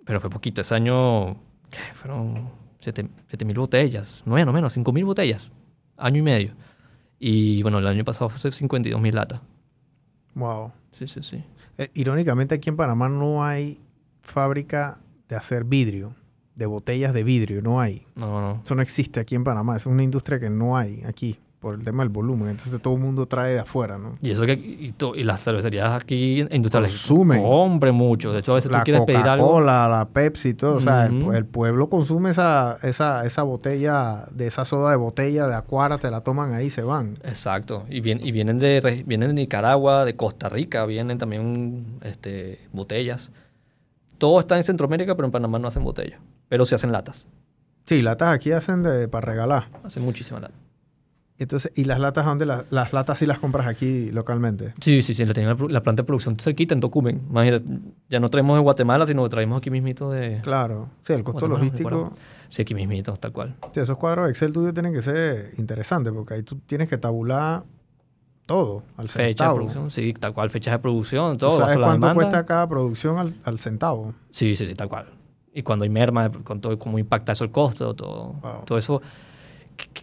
[0.04, 0.62] pero fue poquito.
[0.62, 1.34] Ese año,
[1.70, 1.80] ¿qué?
[1.94, 2.50] Fueron
[2.94, 4.24] 7 mil botellas.
[4.26, 4.74] No menos, menos.
[4.74, 5.52] 5 mil botellas.
[5.98, 6.54] Año y medio.
[7.20, 9.42] Y bueno, el año pasado fue 52 mil latas.
[10.34, 10.72] Wow.
[10.92, 11.44] Sí, sí, sí.
[11.78, 13.80] Eh, irónicamente, aquí en Panamá no hay
[14.22, 16.16] fábrica de hacer vidrio,
[16.56, 18.06] de botellas de vidrio, no hay.
[18.16, 18.62] No, no.
[18.64, 19.76] Eso no existe aquí en Panamá.
[19.76, 22.50] Es una industria que no hay aquí por el tema del volumen.
[22.50, 24.20] Entonces todo el mundo trae de afuera, ¿no?
[24.22, 27.42] Y eso que y, las cervecerías aquí industriales Consumen.
[27.42, 28.32] compren mucho.
[28.32, 29.48] De hecho, a veces La tú quieres pedir algo.
[29.48, 30.76] Coca-Cola, la Pepsi, todo.
[30.78, 35.56] O sea, el, pueblo consume esa, esa, esa botella, de esa soda de botella de
[35.56, 37.18] acuara, te la toman ahí y se van.
[37.24, 37.84] Exacto.
[37.90, 43.32] Y, vien- y vienen, de, vienen de Nicaragua, de Costa Rica, vienen también este, botellas.
[44.20, 46.20] Todo está en Centroamérica, pero en Panamá no hacen botellas.
[46.48, 47.26] Pero se hacen latas.
[47.88, 49.70] Sí, latas aquí hacen de, para regalar.
[49.84, 50.65] Hacen muchísimas latas.
[51.38, 52.46] Entonces, ¿y las latas dónde?
[52.46, 54.74] Las, las latas sí las compras aquí localmente.
[54.80, 55.26] Sí, sí, sí.
[55.26, 57.22] La, la, la planta de producción cerquita en Tocumen.
[57.30, 57.66] Imagínate,
[58.10, 60.40] ya no traemos de Guatemala, sino que traemos aquí mismito de...
[60.42, 60.90] Claro.
[61.04, 62.14] Sí, el costo Guatemala, logístico.
[62.48, 63.56] Sí, aquí mismito, tal cual.
[63.74, 66.98] Sí, esos cuadros de Excel tuyos tienen que ser interesantes porque ahí tú tienes que
[66.98, 67.64] tabular
[68.46, 69.56] todo al Fecha de centavo.
[69.56, 70.50] producción, sí, tal cual.
[70.50, 71.58] Fechas de producción, ¿Tú todo.
[71.58, 74.14] sabes bajo la cuánto cuesta cada producción al, al centavo?
[74.32, 75.08] Sí, sí, sí, tal cual.
[75.54, 78.66] Y cuando hay merma, con todo, cómo impacta eso el costo, todo, Wow.
[78.66, 79.02] todo eso,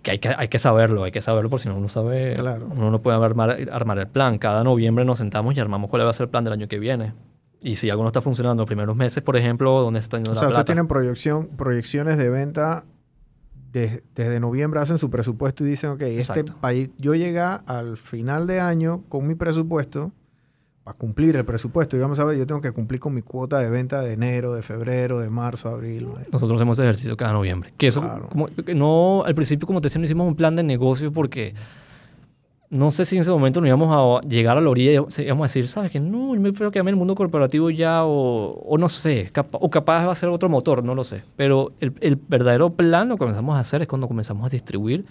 [0.03, 2.69] que, hay, que hay que saberlo, hay que saberlo, porque si no uno sabe, Claro.
[2.71, 4.39] uno no puede armar, armar el plan.
[4.39, 6.79] Cada noviembre nos sentamos y armamos cuál va a ser el plan del año que
[6.79, 7.13] viene.
[7.61, 10.33] Y si algo no está funcionando los primeros meses, por ejemplo, ¿dónde se está yendo
[10.33, 10.61] O la sea, plata?
[10.63, 12.85] ustedes tienen proyección, proyecciones de venta
[13.73, 16.55] de- desde noviembre, hacen su presupuesto y dicen, ok, este Exacto.
[16.61, 20.11] país, yo llegué al final de año con mi presupuesto,
[20.85, 22.37] para cumplir el presupuesto, digamos, ¿sabes?
[22.39, 25.69] yo tengo que cumplir con mi cuota de venta de enero, de febrero, de marzo,
[25.69, 26.07] abril.
[26.09, 26.27] mayo.
[26.33, 27.73] Nosotros hacemos ese ejercicio cada noviembre.
[27.79, 28.29] Que eso, Claro.
[28.29, 31.55] como, que no, al principio, como te decía, no hicimos un plan de negocio porque
[32.71, 35.45] no sé si en ese momento nos íbamos a llegar a la orilla y íbamos
[35.45, 36.01] a decir, ¿sabes qué?
[36.01, 39.31] No, yo me creo que a mí el mundo corporativo ya, o, o no sé,
[39.31, 41.23] capa- o capaz va a ser otro motor, no lo sé.
[41.37, 45.05] Pero el, el verdadero plan lo que comenzamos a hacer es cuando comenzamos a distribuir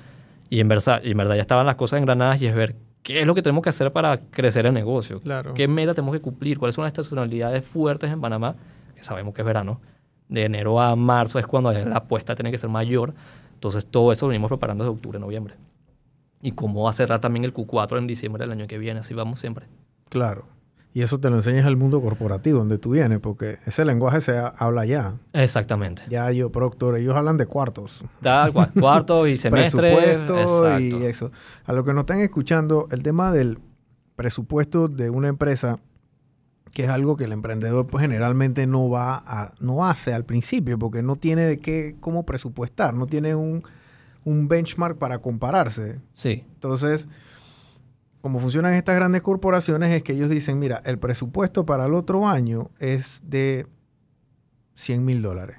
[0.50, 3.22] y en, verdad, y en verdad ya estaban las cosas engranadas y es ver qué
[3.22, 5.20] es lo que tenemos que hacer para crecer el negocio.
[5.22, 5.54] Claro.
[5.54, 6.58] ¿Qué meta tenemos que cumplir?
[6.60, 8.56] ¿Cuáles son las estacionalidades fuertes en Panamá?
[8.96, 9.82] Que sabemos que es verano.
[10.28, 13.14] De enero a marzo es cuando la apuesta tiene que ser mayor.
[13.54, 15.56] Entonces, todo eso lo venimos preparando desde octubre, noviembre.
[16.42, 19.02] Y cómo va a cerrar también el Q4 en diciembre del año que viene.
[19.02, 19.68] Así vamos siempre.
[20.10, 20.46] Claro.
[20.94, 24.38] Y eso te lo enseñas al mundo corporativo, donde tú vienes, porque ese lenguaje se
[24.38, 25.14] ha- habla ya.
[25.32, 26.04] Exactamente.
[26.10, 28.04] Ya yo, Proctor, ellos hablan de cuartos.
[28.22, 28.72] Tal cual.
[28.78, 29.96] Cuarto y semestre.
[29.96, 31.32] presupuesto y eso.
[31.66, 33.60] A lo que nos están escuchando, el tema del
[34.18, 35.80] presupuesto de una empresa,
[36.74, 40.78] que es algo que el emprendedor pues generalmente no va a, no hace al principio,
[40.78, 43.64] porque no tiene de qué, cómo presupuestar, no tiene un,
[44.26, 46.00] un benchmark para compararse.
[46.14, 46.44] Sí.
[46.56, 47.08] Entonces,
[48.22, 52.28] como funcionan estas grandes corporaciones es que ellos dicen, mira, el presupuesto para el otro
[52.28, 53.66] año es de
[54.76, 55.58] 100 mil dólares,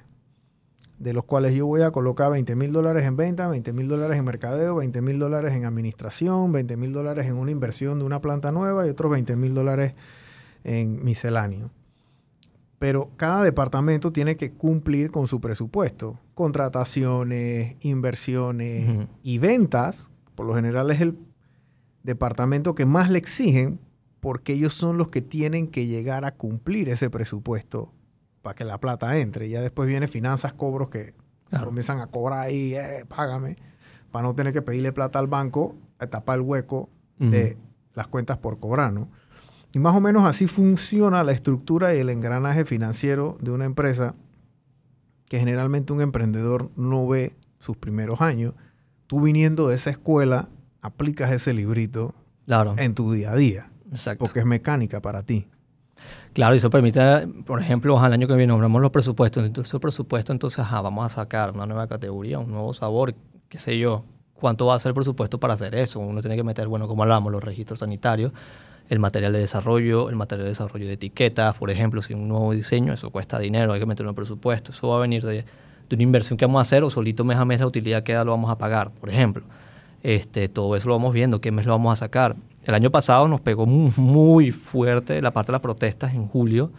[0.97, 4.17] de los cuales yo voy a colocar 20 mil dólares en venta, 20 mil dólares
[4.17, 8.21] en mercadeo, 20 mil dólares en administración, 20 mil dólares en una inversión de una
[8.21, 9.93] planta nueva y otros 20 mil dólares
[10.63, 11.69] en misceláneo.
[12.79, 16.19] Pero cada departamento tiene que cumplir con su presupuesto.
[16.33, 21.17] Contrataciones, inversiones y ventas, por lo general es el
[22.03, 23.79] departamento que más le exigen
[24.19, 27.91] porque ellos son los que tienen que llegar a cumplir ese presupuesto
[28.41, 29.49] para que la plata entre.
[29.49, 31.13] Ya después viene finanzas, cobros que
[31.49, 31.65] Claro.
[31.67, 33.57] comienzan a cobrar ahí, eh, págame,
[34.11, 36.89] para no tener que pedirle plata al banco a tapar el hueco
[37.19, 37.57] de
[37.93, 39.07] las cuentas por cobrar, ¿no?
[39.73, 44.13] Y más o menos así funciona la estructura y el engranaje financiero de una empresa
[45.29, 48.53] que generalmente un emprendedor no ve sus primeros años.
[49.07, 50.49] Tú viniendo de esa escuela,
[50.83, 52.13] aplicas ese librito
[52.45, 52.75] Claro.
[52.77, 54.23] en tu día a día, Exacto.
[54.25, 55.47] porque es mecánica para ti.
[56.33, 59.45] Claro, y eso permite, por ejemplo, al año que viene nombramos los presupuestos.
[59.45, 63.15] Entonces, esos presupuestos, entonces, ajá, vamos a sacar una nueva categoría, un nuevo sabor,
[63.49, 64.03] qué sé yo.
[64.33, 65.99] ¿Cuánto va a ser el presupuesto para hacer eso?
[66.01, 68.33] Uno tiene que meter, bueno, como hablamos, los registros sanitarios,
[68.89, 72.51] el material de desarrollo, el material de desarrollo de etiquetas, por ejemplo, si un nuevo
[72.51, 74.71] diseño, eso cuesta dinero, hay que meterlo en presupuesto.
[74.71, 75.45] Eso va a venir de,
[75.87, 78.11] de una inversión que vamos a hacer o solito mes a mes la utilidad que
[78.11, 79.43] da lo vamos a pagar, por ejemplo.
[80.03, 82.35] Este, todo eso lo vamos viendo, qué mes lo vamos a sacar.
[82.65, 86.71] El año pasado nos pegó muy, fuerte la parte de las protestas en julio.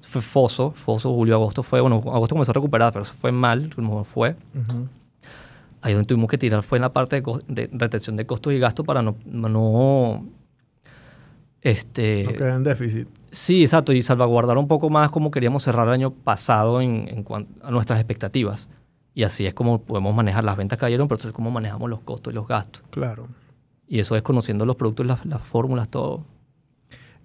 [0.00, 3.70] Fue foso, foso, julio, agosto fue, bueno, agosto comenzó a recuperar, pero eso fue mal,
[3.74, 4.36] como fue.
[5.80, 8.86] Ahí donde tuvimos que tirar fue en la parte de, retención de costos y gastos
[8.86, 10.24] para no, no
[11.62, 13.08] este, no queda en déficit.
[13.32, 17.24] Sí, exacto, y salvaguardar un poco más como queríamos cerrar el año pasado en, en
[17.24, 18.68] cuanto a nuestras expectativas.
[19.14, 20.44] Y así es como podemos manejar.
[20.44, 22.82] Las ventas cayeron, pero eso es como manejamos los costos y los gastos.
[22.90, 23.28] Claro.
[23.86, 26.24] Y eso es conociendo los productos, las, las fórmulas, todo.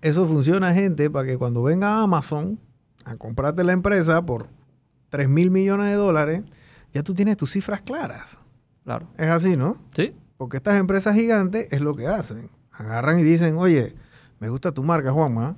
[0.02, 2.60] Eso funciona, gente, para que cuando venga Amazon
[3.06, 4.48] a comprarte la empresa por
[5.10, 6.44] 3 mil millones de dólares,
[6.94, 8.38] ya tú tienes tus cifras claras.
[8.84, 9.08] Claro.
[9.18, 9.78] Es así, ¿no?
[9.96, 10.14] Sí.
[10.38, 12.50] Porque estas empresas gigantes es lo que hacen.
[12.72, 13.96] Agarran y dicen, oye,
[14.40, 15.56] me gusta tu marca, Juanma.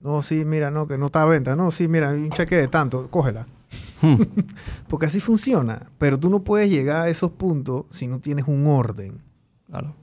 [0.00, 1.56] No, sí, mira, no, que no está a venta.
[1.56, 3.46] No, sí, mira, un cheque de tanto, cógela.
[4.88, 5.90] Porque así funciona.
[5.98, 9.22] Pero tú no puedes llegar a esos puntos si no tienes un orden.
[9.66, 9.94] Claro.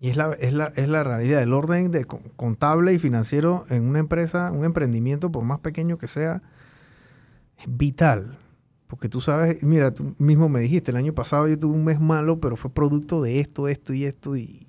[0.00, 1.42] Y es la, es la, es la realidad.
[1.42, 6.06] El orden de contable y financiero en una empresa, un emprendimiento, por más pequeño que
[6.06, 6.42] sea,
[7.58, 8.38] es vital.
[8.86, 12.00] Porque tú sabes, mira, tú mismo me dijiste, el año pasado yo tuve un mes
[12.00, 14.36] malo, pero fue producto de esto, esto y esto.
[14.36, 14.66] Y,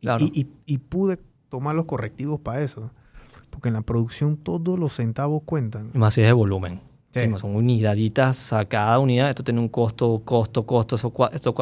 [0.00, 2.90] y, y, pude tomar los correctivos para eso.
[3.50, 5.90] Porque en la producción todos los centavos cuentan.
[5.94, 6.80] Más si es de volumen.
[7.20, 7.30] Sí.
[7.38, 9.30] son unidaditas a cada unidad.
[9.30, 10.96] Esto tiene un costo, costo, costo.
[10.96, 11.54] Eso, esto,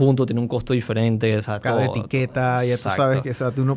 [0.00, 1.36] junto tiene un costo diferente.
[1.36, 3.34] O sea, Cada etiqueta, ya tú sabes que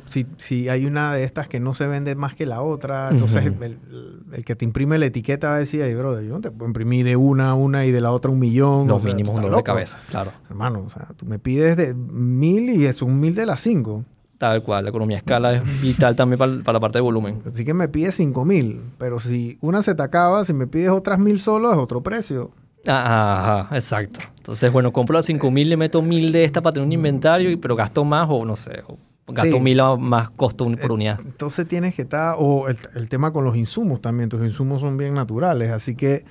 [0.08, 3.44] si, si, hay una de estas que no se vende más que la otra, entonces
[3.46, 6.68] el, que te imprime la etiqueta va a decir, ay, brother, yo no te puedo
[6.68, 8.88] imprimir de una a una y de la otra un millón.
[8.88, 10.32] Los mínimos un dolor de cabeza, claro.
[10.50, 14.06] Hermano, o sea, tú me pides de mil y es un mil de las cinco.
[14.44, 17.42] Tal cual, la economía escala es vital también para, para, la parte de volumen.
[17.50, 20.90] Así que me pides cinco mil, pero si una se te acaba, si me pides
[20.90, 22.52] otras mil solo es otro precio.
[22.86, 24.20] Ajá, exacto.
[24.40, 27.58] Entonces, bueno, compro a 5 mil, le meto mil de esta para tener un inventario,
[27.62, 28.84] pero gasto más o no sé,
[29.30, 31.22] gasto mil más costo por eh, unidad.
[31.24, 35.14] Entonces tienes que estar, o el, tema con los insumos también, tus insumos son bien
[35.14, 36.26] naturales, así que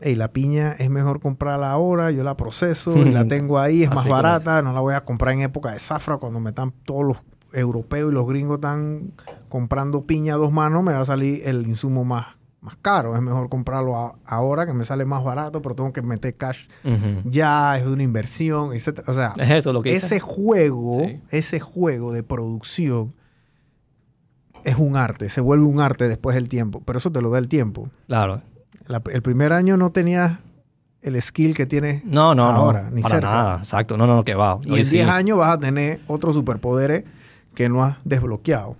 [0.00, 3.94] hey, la piña es mejor comprarla ahora, yo la proceso y la tengo ahí, es
[3.94, 7.04] más barata, no la voy a comprar en época de zafra cuando me están todos
[7.04, 7.18] los
[7.52, 9.12] europeos y los gringos están
[9.48, 12.26] comprando piña a dos manos, me va a salir el insumo más
[12.60, 13.16] más caro.
[13.16, 16.66] Es mejor comprarlo ahora que me sale más barato, pero tengo que meter cash
[17.24, 19.02] ya, es una inversión, etc.
[19.06, 23.14] O sea, es eso lo que ese juego, ese juego de producción
[24.64, 27.38] es un arte, se vuelve un arte después del tiempo, pero eso te lo da
[27.38, 27.88] el tiempo.
[28.06, 28.42] Claro.
[29.10, 30.38] el primer año no tenías
[31.00, 34.24] el skill que tienes no, no, ahora, no, ni para nada, exacto, no, no, no,
[34.24, 34.58] que va.
[34.64, 37.04] Y en 10 años vas a tener otros superpoderes
[37.54, 38.76] que no has desbloqueado.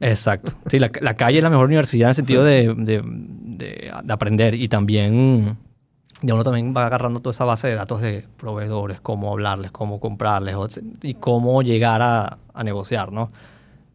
[0.00, 0.52] Exacto.
[0.68, 5.56] Sí, la, calle es la mejor universidad en el sentido de, aprender y también
[6.22, 10.00] ya uno también va agarrando toda esa base de datos de proveedores, cómo hablarles, cómo
[10.00, 10.56] comprarles
[11.02, 13.30] y cómo llegar a, negociar, ¿no?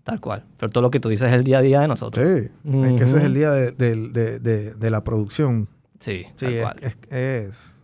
[0.03, 0.43] Tal cual.
[0.57, 2.27] Pero todo lo que tú dices es el día a día de nosotros.
[2.27, 5.67] Sí, es que ese es el día de, la producción.
[5.99, 6.75] Sí, sí tal cual.
[7.09, 7.75] es,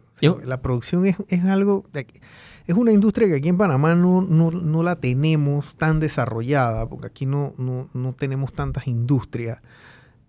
[0.43, 1.85] la producción es, es algo
[2.67, 7.25] es una industria que aquí en Panamá no, no, la tenemos tan desarrollada, porque aquí
[7.25, 9.59] no, no, tenemos tantas industrias.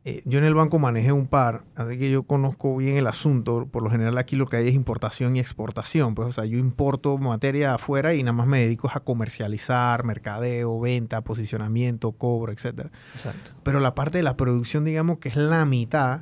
[0.05, 3.67] Eh, yo en el banco manejé un par, así que yo conozco bien el asunto.
[3.67, 6.15] Por lo general aquí lo que hay es importación y exportación.
[6.15, 10.79] Pues, o sea, yo importo materia afuera y nada más me dedico a comercializar, mercadeo,
[10.79, 12.87] venta, posicionamiento, cobro, etc.
[13.15, 13.51] Exacto.
[13.65, 16.21] Pero la parte de la producción, digamos que es la mitad,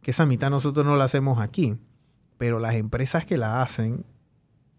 [0.00, 1.76] que esa mitad nosotros no la hacemos aquí.
[2.38, 4.06] Pero las empresas que la hacen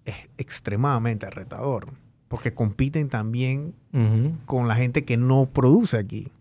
[0.10, 1.88] es extremadamente retador,
[2.28, 3.74] porque compiten también
[4.46, 6.32] con la gente que no produce aquí.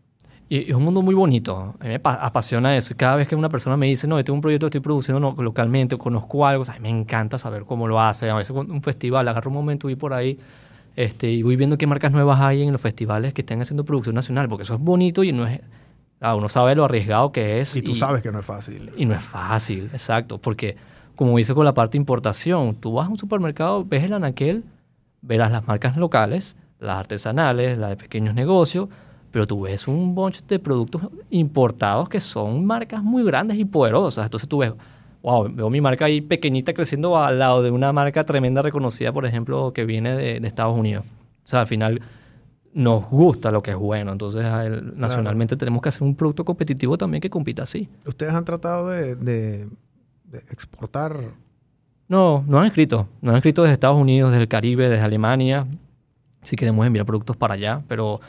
[0.51, 1.75] Y es un mundo muy bonito.
[1.79, 2.95] A mí me apasiona eso.
[2.95, 5.35] Y cada vez que una persona me dice, no, yo tengo un proyecto estoy produciendo
[5.39, 8.31] localmente, o conozco algo, a mí me encanta saber cómo lo hace.
[8.31, 10.39] A veces un festival, agarro un momento, voy por ahí
[10.99, 14.17] este, y voy viendo qué marcas nuevas hay en los festivales que estén haciendo producción
[14.17, 15.61] nacional, porque eso es bonito y no es...
[16.21, 17.77] Ah, uno sabe lo arriesgado que es.
[17.77, 18.91] Y tú sabes que no es fácil.
[18.97, 20.77] Y no es fácil, exacto, porque
[21.19, 24.63] como dice con la parte de importación, tú vas a un supermercado, ves el anaquel,
[25.21, 28.89] verás las marcas locales, las artesanales, las de pequeños negocios,
[29.33, 34.27] pero tú ves un bunch de productos importados que son marcas muy grandes y poderosas.
[34.27, 34.73] Entonces tú ves,
[35.25, 39.27] wow, veo mi marca ahí pequeñita creciendo al lado de una marca tremenda reconocida, por
[39.27, 41.05] ejemplo, que viene de, Estados Unidos.
[41.43, 42.01] O sea, al final
[42.73, 44.13] nos gusta lo que es bueno.
[44.13, 44.45] Entonces,
[44.95, 47.89] nacionalmente tenemos que hacer un producto competitivo también que compita así.
[48.07, 49.69] ¿Ustedes han tratado de, de-
[50.31, 51.17] de exportar?
[52.09, 53.09] No, no han escrito.
[53.21, 55.67] No han escrito desde Estados Unidos, desde el Caribe, desde Alemania.
[56.43, 58.21] Si queremos enviar productos para allá, pero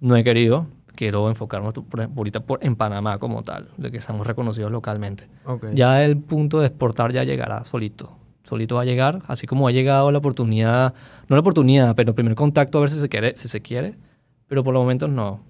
[0.00, 0.66] no he querido.
[0.94, 1.74] Quiero enfocarnos
[2.16, 5.28] ahorita por- en Panamá como tal, de que seamos reconocidos localmente.
[5.74, 8.16] Ya el punto de exportar ya llegará solito.
[8.44, 10.94] Solito va a llegar, así como ha llegado la oportunidad,
[11.28, 13.96] no la oportunidad, pero el primer contacto a ver si se quiere, si se quiere,
[14.46, 15.40] pero por los momentos no.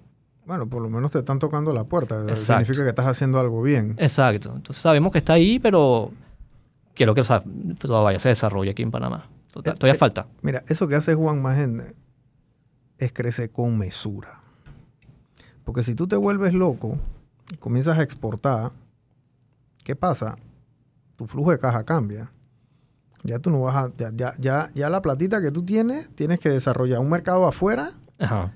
[0.47, 2.21] Bueno, por lo menos te están tocando la puerta.
[2.23, 2.63] Exacto.
[2.63, 3.95] Significa que estás haciendo algo bien.
[3.97, 4.53] Exacto.
[4.55, 6.11] Entonces sabemos que está ahí, pero
[6.95, 7.43] quiero que o sea,
[7.77, 9.27] todavía se desarrolle aquí en Panamá.
[9.51, 10.27] Total- Eh, todavía eh, falta.
[10.41, 11.93] Mira, eso que hace Juan Magende
[12.97, 14.39] es crecer con mesura.
[15.65, 16.97] Porque si tú te vuelves loco
[17.51, 18.71] y comienzas a exportar,
[19.83, 20.37] ¿qué pasa?
[21.17, 22.31] Tu flujo de caja cambia.
[23.23, 23.91] Ya tú no vas a.
[23.97, 27.91] Ya, ya, ya, ya la platita que tú tienes, tienes que desarrollar un mercado afuera
[28.19, 28.53] Ajá.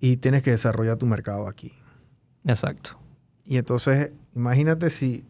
[0.00, 1.72] Y tienes que desarrollar tu mercado aquí.
[2.44, 2.98] Exacto.
[3.44, 5.24] Y entonces, imagínate si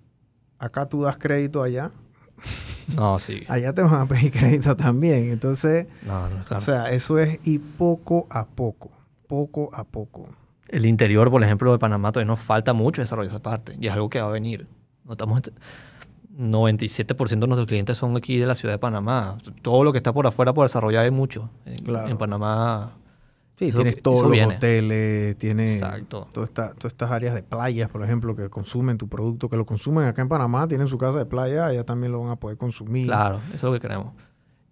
[0.59, 1.91] acá tú das crédito allá,
[2.97, 3.43] No, sí.
[3.49, 5.31] allá te van a pedir crédito también.
[5.31, 6.59] Entonces, No, no, claro.
[6.59, 8.91] O sea, eso es y poco a poco,
[9.27, 10.29] poco a poco.
[10.69, 13.93] el interior, por ejemplo, de Panamá todavía nos falta mucho desarrollar esa parte y es
[13.93, 14.67] algo que va a venir.
[15.05, 15.41] Notamos
[16.39, 19.39] 97% de nuestros clientes son aquí de la ciudad de Panamá.
[19.63, 21.51] Todo lo que está por afuera por desarrollar hay mucho.
[21.65, 22.09] En, Claro.
[22.09, 22.93] en Panamá.
[23.59, 24.55] Sí, Eso- tienes todos los viene.
[24.57, 26.29] hoteles, tienes Exacto.
[26.33, 29.67] toda esta- todas estas áreas de playas, por ejemplo, que consumen tu producto, que lo
[29.67, 32.57] consumen acá en Panamá, tienen su casa de playa, allá también lo van a poder
[32.57, 33.07] consumir.
[33.09, 34.13] Claro, eso es lo que queremos.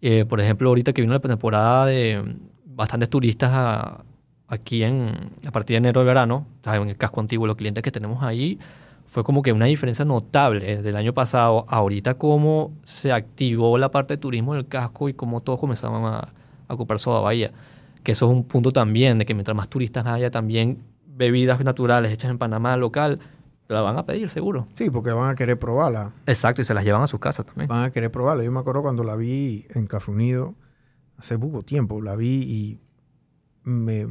[0.01, 4.05] Eh, por ejemplo, ahorita que vino la temporada de bastantes turistas a-
[4.47, 7.91] aquí en, a partir de enero del verano, en el casco antiguo, los clientes que
[7.91, 8.59] tenemos ahí,
[9.07, 13.91] fue como que una diferencia notable del año pasado a ahorita cómo se activó la
[13.91, 16.29] parte de turismo del casco y cómo todos comenzaban a,
[16.69, 17.51] a ocupar Soda Bahía.
[18.07, 20.79] Que eso es un punto también, de que mientras más turistas haya, también
[21.09, 23.19] bebidas naturales hechas en Panamá local,
[23.67, 24.69] la van a pedir seguro.
[24.75, 26.13] Sí, porque van a querer probarla.
[26.25, 27.67] Exacto, y se las llevan a sus casas también.
[27.67, 28.45] Van a querer probarla.
[28.45, 30.55] Yo me acuerdo cuando la vi en Café Unido,
[31.17, 32.81] hace poco tiempo, la vi y
[33.65, 34.07] me,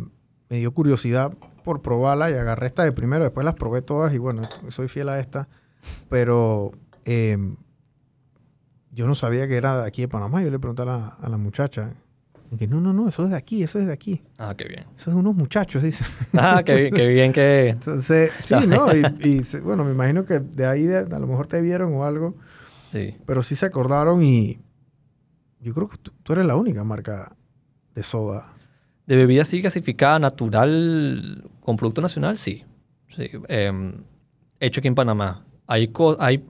[0.50, 1.32] me dio curiosidad
[1.64, 5.08] por probarla y agarré esta de primero, después las probé todas y bueno, soy fiel
[5.08, 5.48] a esta,
[6.10, 6.74] pero
[7.06, 7.38] eh,
[8.92, 10.44] yo no sabía que era de aquí de Panamá.
[10.44, 11.94] Yo le pregunté a la, a la muchacha,
[12.52, 14.22] y que no, no, no, eso es de aquí, eso es de aquí.
[14.38, 14.82] Ah, qué bien.
[14.98, 16.04] Eso es de unos muchachos, dice.
[16.34, 17.70] Ah, qué, bien- qué bien que...
[17.72, 18.88] Entonces, sí, ¿no?
[18.96, 22.36] Y, bueno, me imagino que de ahí de- a lo mejor te vieron o algo,
[22.92, 23.16] Sí.
[23.26, 24.60] pero sí se acordaron y
[25.60, 27.36] yo creo que tú, tú eres la única marca
[27.94, 28.54] de soda.
[29.08, 32.64] De bebida así gasificada, natural, con producto nacional, sí.
[33.10, 33.30] sí.
[33.48, 33.94] em,
[34.60, 35.46] hecho aquí en Panamá.
[35.68, 36.44] Hay, hay,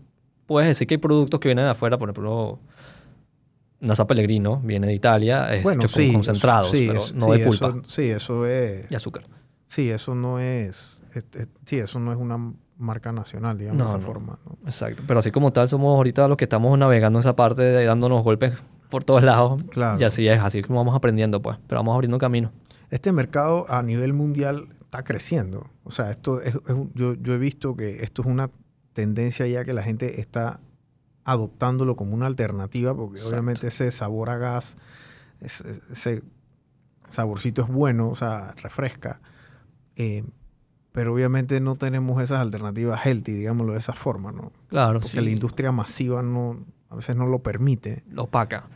[0.45, 2.59] puedes decir que hay productos que vienen de afuera, por ejemplo,
[3.79, 7.25] Nasa Pellegrino viene de Italia, es bueno, hecho con sí, concentrados, sí, pero es- no
[7.25, 8.89] sí, de pulpa Eso, sí, eso es.
[8.89, 9.23] y azúcar.
[9.67, 11.01] Sí, eso no es.
[11.65, 14.05] sí, eso no es una marca nacional, digamos, No, de esa no.
[14.05, 14.39] forma.
[14.45, 14.57] ¿no?
[14.65, 15.03] Exacto.
[15.07, 18.53] Pero así como tal, somos ahorita los que estamos navegando esa parte de dándonos golpes
[18.89, 19.63] por todos lados.
[19.71, 19.99] Claro.
[19.99, 21.57] Y así es, así como vamos aprendiendo, pues.
[21.67, 22.51] Pero vamos abriendo camino.
[22.89, 25.69] Este mercado a nivel mundial está creciendo.
[25.83, 26.53] O sea, esto es,
[26.95, 28.49] yo he visto que esto es una
[28.93, 30.59] tendencia ya que la gente está
[31.25, 33.35] adoptándolo como una alternativa, porque Exacto.
[33.35, 34.77] obviamente ese sabor a gas,
[35.41, 36.23] ese, ese
[37.09, 39.19] saborcito es bueno, o sea, refresca.
[39.95, 40.23] Eh,
[40.91, 44.53] pero obviamente no tenemos esas alternativas healthy, digámoslo de esa forma, ¿no?
[44.69, 45.21] Claro, Porque sí.
[45.21, 48.03] la industria masiva no, a veces no lo permite.
[48.11, 48.67] lo opaca.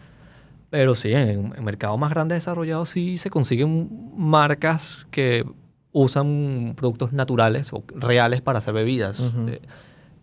[0.69, 5.45] Pero sí, en, en mercados más grandes desarrollados sí se consiguen marcas que
[5.91, 9.19] usan productos naturales o reales para hacer bebidas.
[9.47, 9.61] Eh,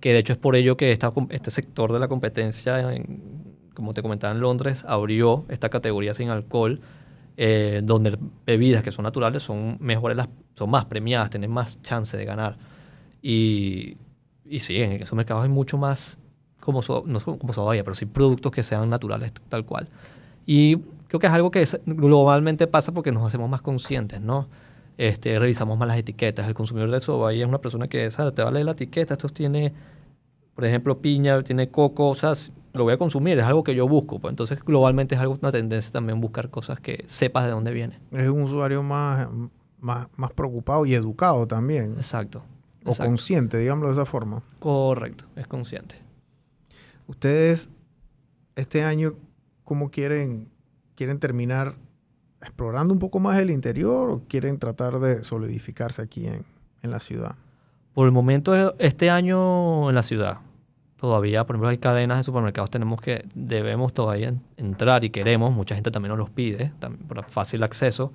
[0.07, 3.21] que de hecho es por ello que este sector de la competencia, en-
[3.75, 6.81] como te comentaba en Londres, abrió esta categoría sin alcohol,
[7.37, 12.17] eh, donde bebidas que son naturales son mejores, las, son más premiadas, tienen más chance
[12.17, 12.57] de ganar.
[13.21, 13.97] Y,
[14.45, 16.19] y sí, en esos mercados hay mucho más,
[16.61, 19.89] como, so- no como Sobaya, pero sí productos que sean naturales tal cual.
[20.47, 20.77] Y
[21.09, 24.47] creo que es algo que globalmente pasa porque nos hacemos más conscientes, ¿no?
[24.99, 26.47] Este, revisamos más las etiquetas.
[26.47, 28.35] El consumidor de Sobaya es una persona que ¿sabes?
[28.35, 29.15] te va a leer la etiqueta.
[29.15, 29.73] Esto tiene,
[30.57, 32.33] por ejemplo, piña, tiene coco, o sea,
[32.73, 34.19] lo voy a consumir, es algo que yo busco.
[34.19, 38.01] Pues entonces, globalmente es algo, una tendencia también buscar cosas que sepas de dónde viene.
[38.11, 39.29] Es un usuario más,
[39.79, 41.93] más, más preocupado y educado también.
[41.97, 42.43] Exacto.
[42.87, 43.11] O exacto.
[43.11, 44.43] consciente, digámoslo de esa forma.
[44.59, 45.97] Correcto, es consciente.
[47.07, 47.69] Ustedes,
[48.55, 49.13] este año,
[49.63, 50.49] ¿cómo quieren,
[50.95, 51.75] quieren terminar
[52.41, 56.47] explorando un poco más el interior o quieren tratar de solidificarse aquí en,
[56.83, 57.35] en la ciudad?
[57.93, 60.41] Por el momento, este año en la ciudad,
[60.97, 65.53] todavía, por ejemplo, hay cadenas de supermercados, tenemos que, debemos todavía en- entrar y queremos,
[65.53, 66.73] mucha gente también nos los pide,
[67.09, 68.13] por fácil acceso.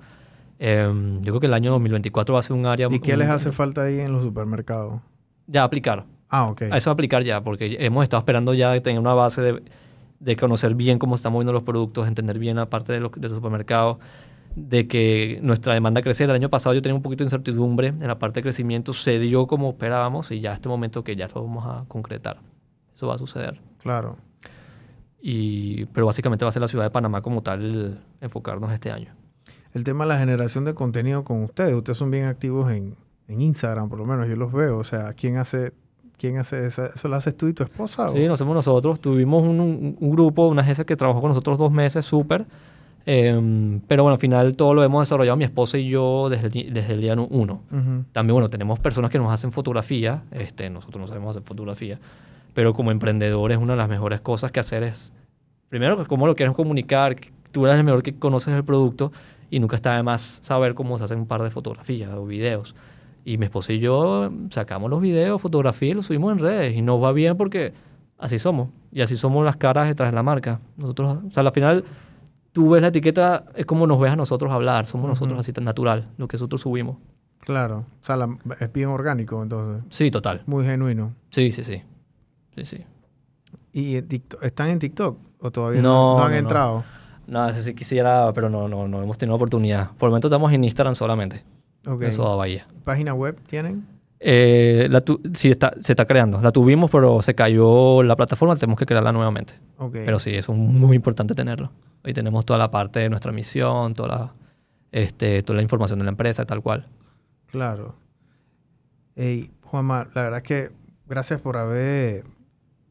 [0.58, 2.88] Em, yo creo que el año 2024 va a ser un área...
[2.90, 5.00] ¿Y qué un- les hace falta ahí en los supermercados?
[5.46, 6.04] Ya aplicar.
[6.28, 6.62] Ah, ok.
[6.70, 9.62] A eso aplicar ya, porque hemos estado esperando ya de tener una base de,
[10.20, 13.20] de conocer bien cómo están moviendo los productos, entender bien la parte de los, de
[13.22, 13.98] los supermercados,
[14.54, 16.32] de que nuestra demanda creciera.
[16.32, 19.18] El año pasado yo tenía un poquito de incertidumbre en la parte de crecimiento, se
[19.18, 22.38] dio como esperábamos y ya este momento que ya lo vamos a concretar.
[23.02, 23.60] Eso va a suceder.
[23.82, 24.16] Claro.
[25.20, 29.08] Y, pero básicamente va a ser la ciudad de Panamá como tal enfocarnos este año.
[29.74, 31.74] El tema de la generación de contenido con ustedes.
[31.74, 32.94] Ustedes son bien activos en,
[33.26, 34.78] en Instagram, por lo menos yo los veo.
[34.78, 35.72] O sea, ¿quién hace,
[36.16, 37.08] quién hace esa- eso?
[37.08, 38.06] ¿Lo haces tú y tu esposa?
[38.06, 38.12] o?
[38.12, 39.00] Sí, lo hacemos nosotros.
[39.00, 42.46] Tuvimos un, un- un grupo, una agencia que trabajó con nosotros dos meses, súper.
[43.04, 46.72] Em, pero bueno, al final todo lo hemos desarrollado mi esposa y yo desde el,
[46.72, 47.62] desde el día uno.
[47.72, 48.04] Ujú.
[48.12, 50.22] También, bueno, tenemos personas que nos hacen fotografía.
[50.30, 51.98] Este, nosotros no sabemos hacer fotografía.
[52.54, 55.14] Pero como emprendedores, una de las mejores cosas que hacer es,
[55.68, 57.16] primero, cómo lo quieres comunicar.
[57.50, 59.12] Tú eres el mejor que conoces el producto
[59.50, 62.74] y nunca está de más saber cómo se hacen un par de fotografías o videos.
[63.24, 66.74] Y mi esposa y yo sacamos los videos, fotografías y los subimos en redes.
[66.76, 67.72] Y nos va bien porque
[68.18, 68.68] así somos.
[68.90, 70.60] Y así somos las caras detrás de la marca.
[70.76, 71.84] Nosotros, o sea, al final,
[72.52, 74.86] tú ves la etiqueta, es como nos ves a nosotros hablar.
[74.86, 76.96] Somos nosotros así tan natural, lo que nosotros subimos.
[77.40, 77.86] Claro.
[78.02, 79.84] O sea, la- es bien orgánico, entonces.
[79.90, 80.42] Sí, total.
[80.46, 81.12] Muy genuino.
[81.30, 81.82] Sí, sí, sí.
[82.56, 82.84] Sí, sí.
[83.72, 85.18] ¿Y en TikTok- están en TikTok?
[85.40, 86.84] ¿O todavía no, No, no han no, entrado?
[87.26, 89.90] No, ese sí quisiera, pero no, no, no hemos tenido oportunidad.
[89.92, 91.44] Por el momento estamos en Instagram solamente.
[91.86, 92.02] Ok.
[92.02, 92.66] En Soda Bahía.
[92.84, 93.86] ¿Página web tienen?
[94.20, 96.40] Eh, la tu- sí, está, se está creando.
[96.42, 98.54] La tuvimos, pero se cayó la plataforma.
[98.56, 99.54] Tenemos que crearla nuevamente.
[99.78, 99.92] Ok.
[100.04, 101.72] Pero sí, es un- muy importante tenerlo.
[102.04, 104.32] Ahí tenemos toda la parte de nuestra misión, toda la,
[104.92, 106.86] este, toda la información de la empresa, tal cual.
[107.46, 107.94] Claro.
[109.16, 110.70] Ey, Juanma, la verdad es que
[111.08, 112.24] gracias por haber,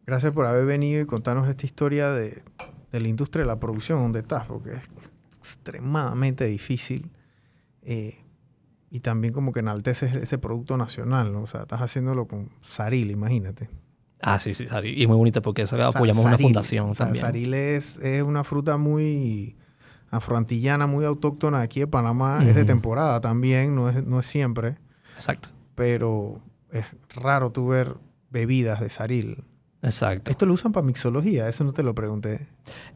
[0.06, 2.44] gracias por haber venido y contarnos esta historia de,
[2.92, 4.82] de la industria de la producción donde estás, porque es
[5.38, 7.12] extremadamente difícil.
[7.84, 8.18] eh,
[8.94, 11.44] y también como que enalteces ese producto nacional, ¿no?
[11.44, 13.70] O sea, estás haciéndolo con Saril, imagínate.
[14.22, 15.02] Ah, sí, sí, Sari.
[15.02, 17.26] Y muy bonita porque eso apoyamos una Saril, fundación o sea, también.
[17.26, 19.56] Saril es, es una fruta muy
[20.10, 22.44] afroantillana, muy autóctona aquí de Panamá.
[22.46, 24.78] Es de temporada también, no es, no es siempre.
[25.16, 25.48] Exacto.
[25.76, 26.42] pero
[26.72, 26.86] es
[27.16, 27.96] raro tú ver
[28.30, 29.46] bebidas de saril.
[29.84, 30.30] Exacto.
[30.30, 32.48] Esto lo usan para mixología, eso no te lo pregunté.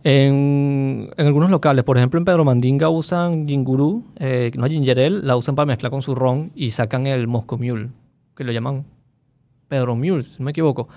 [0.04, 5.22] En, en algunos locales, por ejemplo en Pedro Mandinga usan gingurú, eh, no ginger ale,
[5.24, 7.90] la usan para mezclar con su ron y sacan el Moscow Mule,
[8.36, 8.86] que lo llaman
[9.68, 10.88] Pedro Mule, si no me equivoco.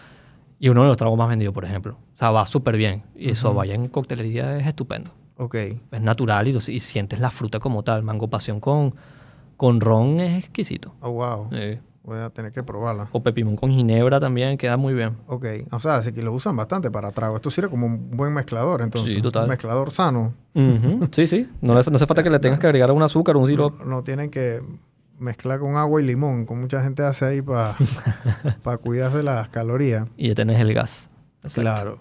[0.60, 1.94] Y uno de los tragos más vendidos, por ejemplo.
[2.14, 3.04] O sea, va súper bien.
[3.16, 3.58] Y eso Ujú.
[3.58, 5.12] vaya en coctelería es estupendo.
[5.36, 5.54] Ok,
[5.92, 8.02] Es natural y, y sientes la fruta como tal.
[8.02, 8.92] Mango pasión con,
[9.56, 10.94] con ron es exquisito.
[11.00, 11.78] oh wow, Eh,
[12.08, 13.08] voy a tener que probarla.
[13.12, 15.16] o pepimón con ginebra también queda muy bien.
[15.26, 17.36] Ok, o sea, así que lo usan bastante para trago.
[17.36, 19.14] Esto sirve como un buen mezclador, entonces.
[19.14, 19.44] Sí, total.
[19.44, 20.34] Un mezclador sano.
[21.12, 21.48] Sí, sí.
[21.60, 23.84] No, le- no hace falta que le tengas que agregar un azúcar o un sirope.
[23.84, 24.62] no tienen que
[25.18, 27.74] mezclar con agua y limón, como mucha gente hace ahí para
[28.82, 30.06] cuidarse las calorías.
[30.16, 31.08] Y ya tenés el gas.
[31.42, 31.60] Exacto.
[31.60, 31.98] Claro.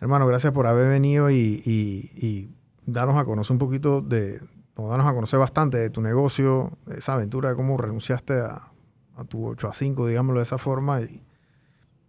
[0.00, 2.50] Hermano, gracias por haber venido y, y- y
[2.86, 4.40] darnos a conocer un poquito de,
[4.76, 8.69] o darnos a conocer bastante de tu negocio, de esa aventura de cómo renunciaste a,
[9.20, 11.22] a tu 8 a 5, digámoslo de esa forma, y,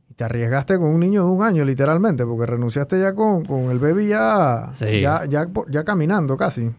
[0.09, 3.69] y te arriesgaste con un niño de un año, literalmente, porque renunciaste ya con, con
[3.71, 5.01] el baby ya, Sí.
[5.01, 6.63] ya, ya, ya caminando casi.
[6.63, 6.73] No,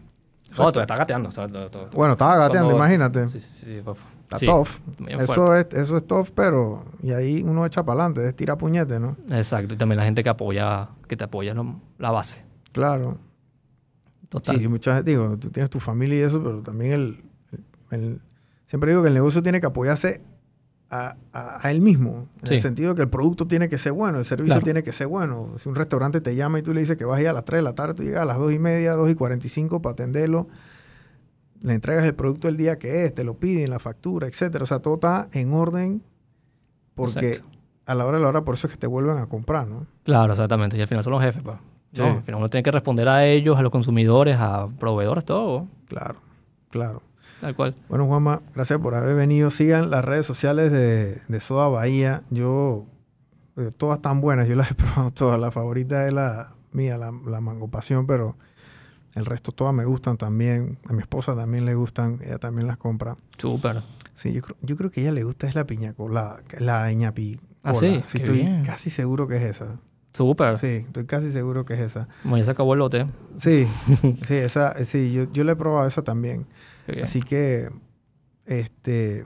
[0.71, 1.31] todavía está gateando.
[1.31, 3.27] sea, todo- todo- Bueno, estaba gateando, cuando- imagínate.
[3.29, 4.67] Sí, sí, sí, fue- Está sí, tough.
[5.07, 6.85] Eso es, eso es tough, pero...
[7.01, 9.17] Y ahí uno echa para adelante, es tira puñete, ¿no?
[9.31, 9.73] Exacto.
[9.73, 12.43] Y también la gente que apoya, que te apoya lo- la base.
[12.71, 13.17] Claro.
[14.29, 14.57] Total.
[14.57, 17.23] Sí, muchas veces digo, tú tienes tu familia y eso, pero también el,
[17.91, 18.21] el-
[18.73, 20.21] siempre digo que el negocio tiene que apoyarse
[20.89, 22.55] a, a- a él mismo, en Sí.
[22.55, 24.63] el sentido de que el producto tiene que ser bueno, el servicio Claro.
[24.63, 25.49] tiene que ser bueno.
[25.59, 27.45] Si un restaurante te llama y tú le dices que vas a ir a las
[27.45, 29.93] 3 de la tarde, tú llegas a las 2 y media, 2 y 45 para
[29.93, 30.47] atenderlo,
[31.61, 34.63] le entregas el producto el día que es, te lo piden, la factura, etcétera.
[34.63, 36.01] O sea, todo está en orden
[36.95, 37.49] porque Exacto.
[37.85, 39.85] a la hora de la hora por eso es que te vuelven a comprar, ¿no?
[40.03, 40.77] Claro, exactamente.
[40.77, 41.57] Y al final son los jefes, pues.
[41.93, 42.01] Sí.
[42.01, 45.67] No, al final uno tiene que responder a ellos, a los consumidores, a proveedores, todo.
[45.87, 46.15] Claro,
[46.69, 47.01] claro.
[47.43, 47.75] Tal cual.
[47.89, 49.51] Bueno, Juanma, gracias por haber venido.
[49.51, 52.21] Sigan las redes sociales de, de Soda Bahía.
[52.29, 52.85] Yo,
[53.57, 55.37] eh, todas están buenas, yo las he probado todas.
[55.37, 58.37] La favorita es la mía, la, la Mango Pasión, pero
[59.13, 60.77] el resto todas me gustan también.
[60.87, 63.17] A mi esposa también le gustan, ella también las compra.
[63.37, 63.81] Súper.
[64.15, 66.89] Sí, yo creo, yo creo que a ella le gusta es la piña colada, la
[66.93, 67.41] ñapi.
[67.61, 68.63] Ah, sí, sí estoy bien.
[68.63, 69.79] casi seguro que es esa.
[70.13, 70.57] Súper.
[70.59, 72.07] Sí, estoy casi seguro que es esa.
[72.23, 73.05] Bueno, ya se acabó el lote.
[73.37, 73.67] Sí,
[74.27, 76.45] sí, esa, sí, yo, yo le he probado esa también.
[77.01, 77.69] Así que,
[78.45, 79.25] este,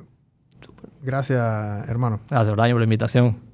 [1.02, 2.20] gracias, hermano.
[2.30, 3.47] Gracias, Brian, por la invitación.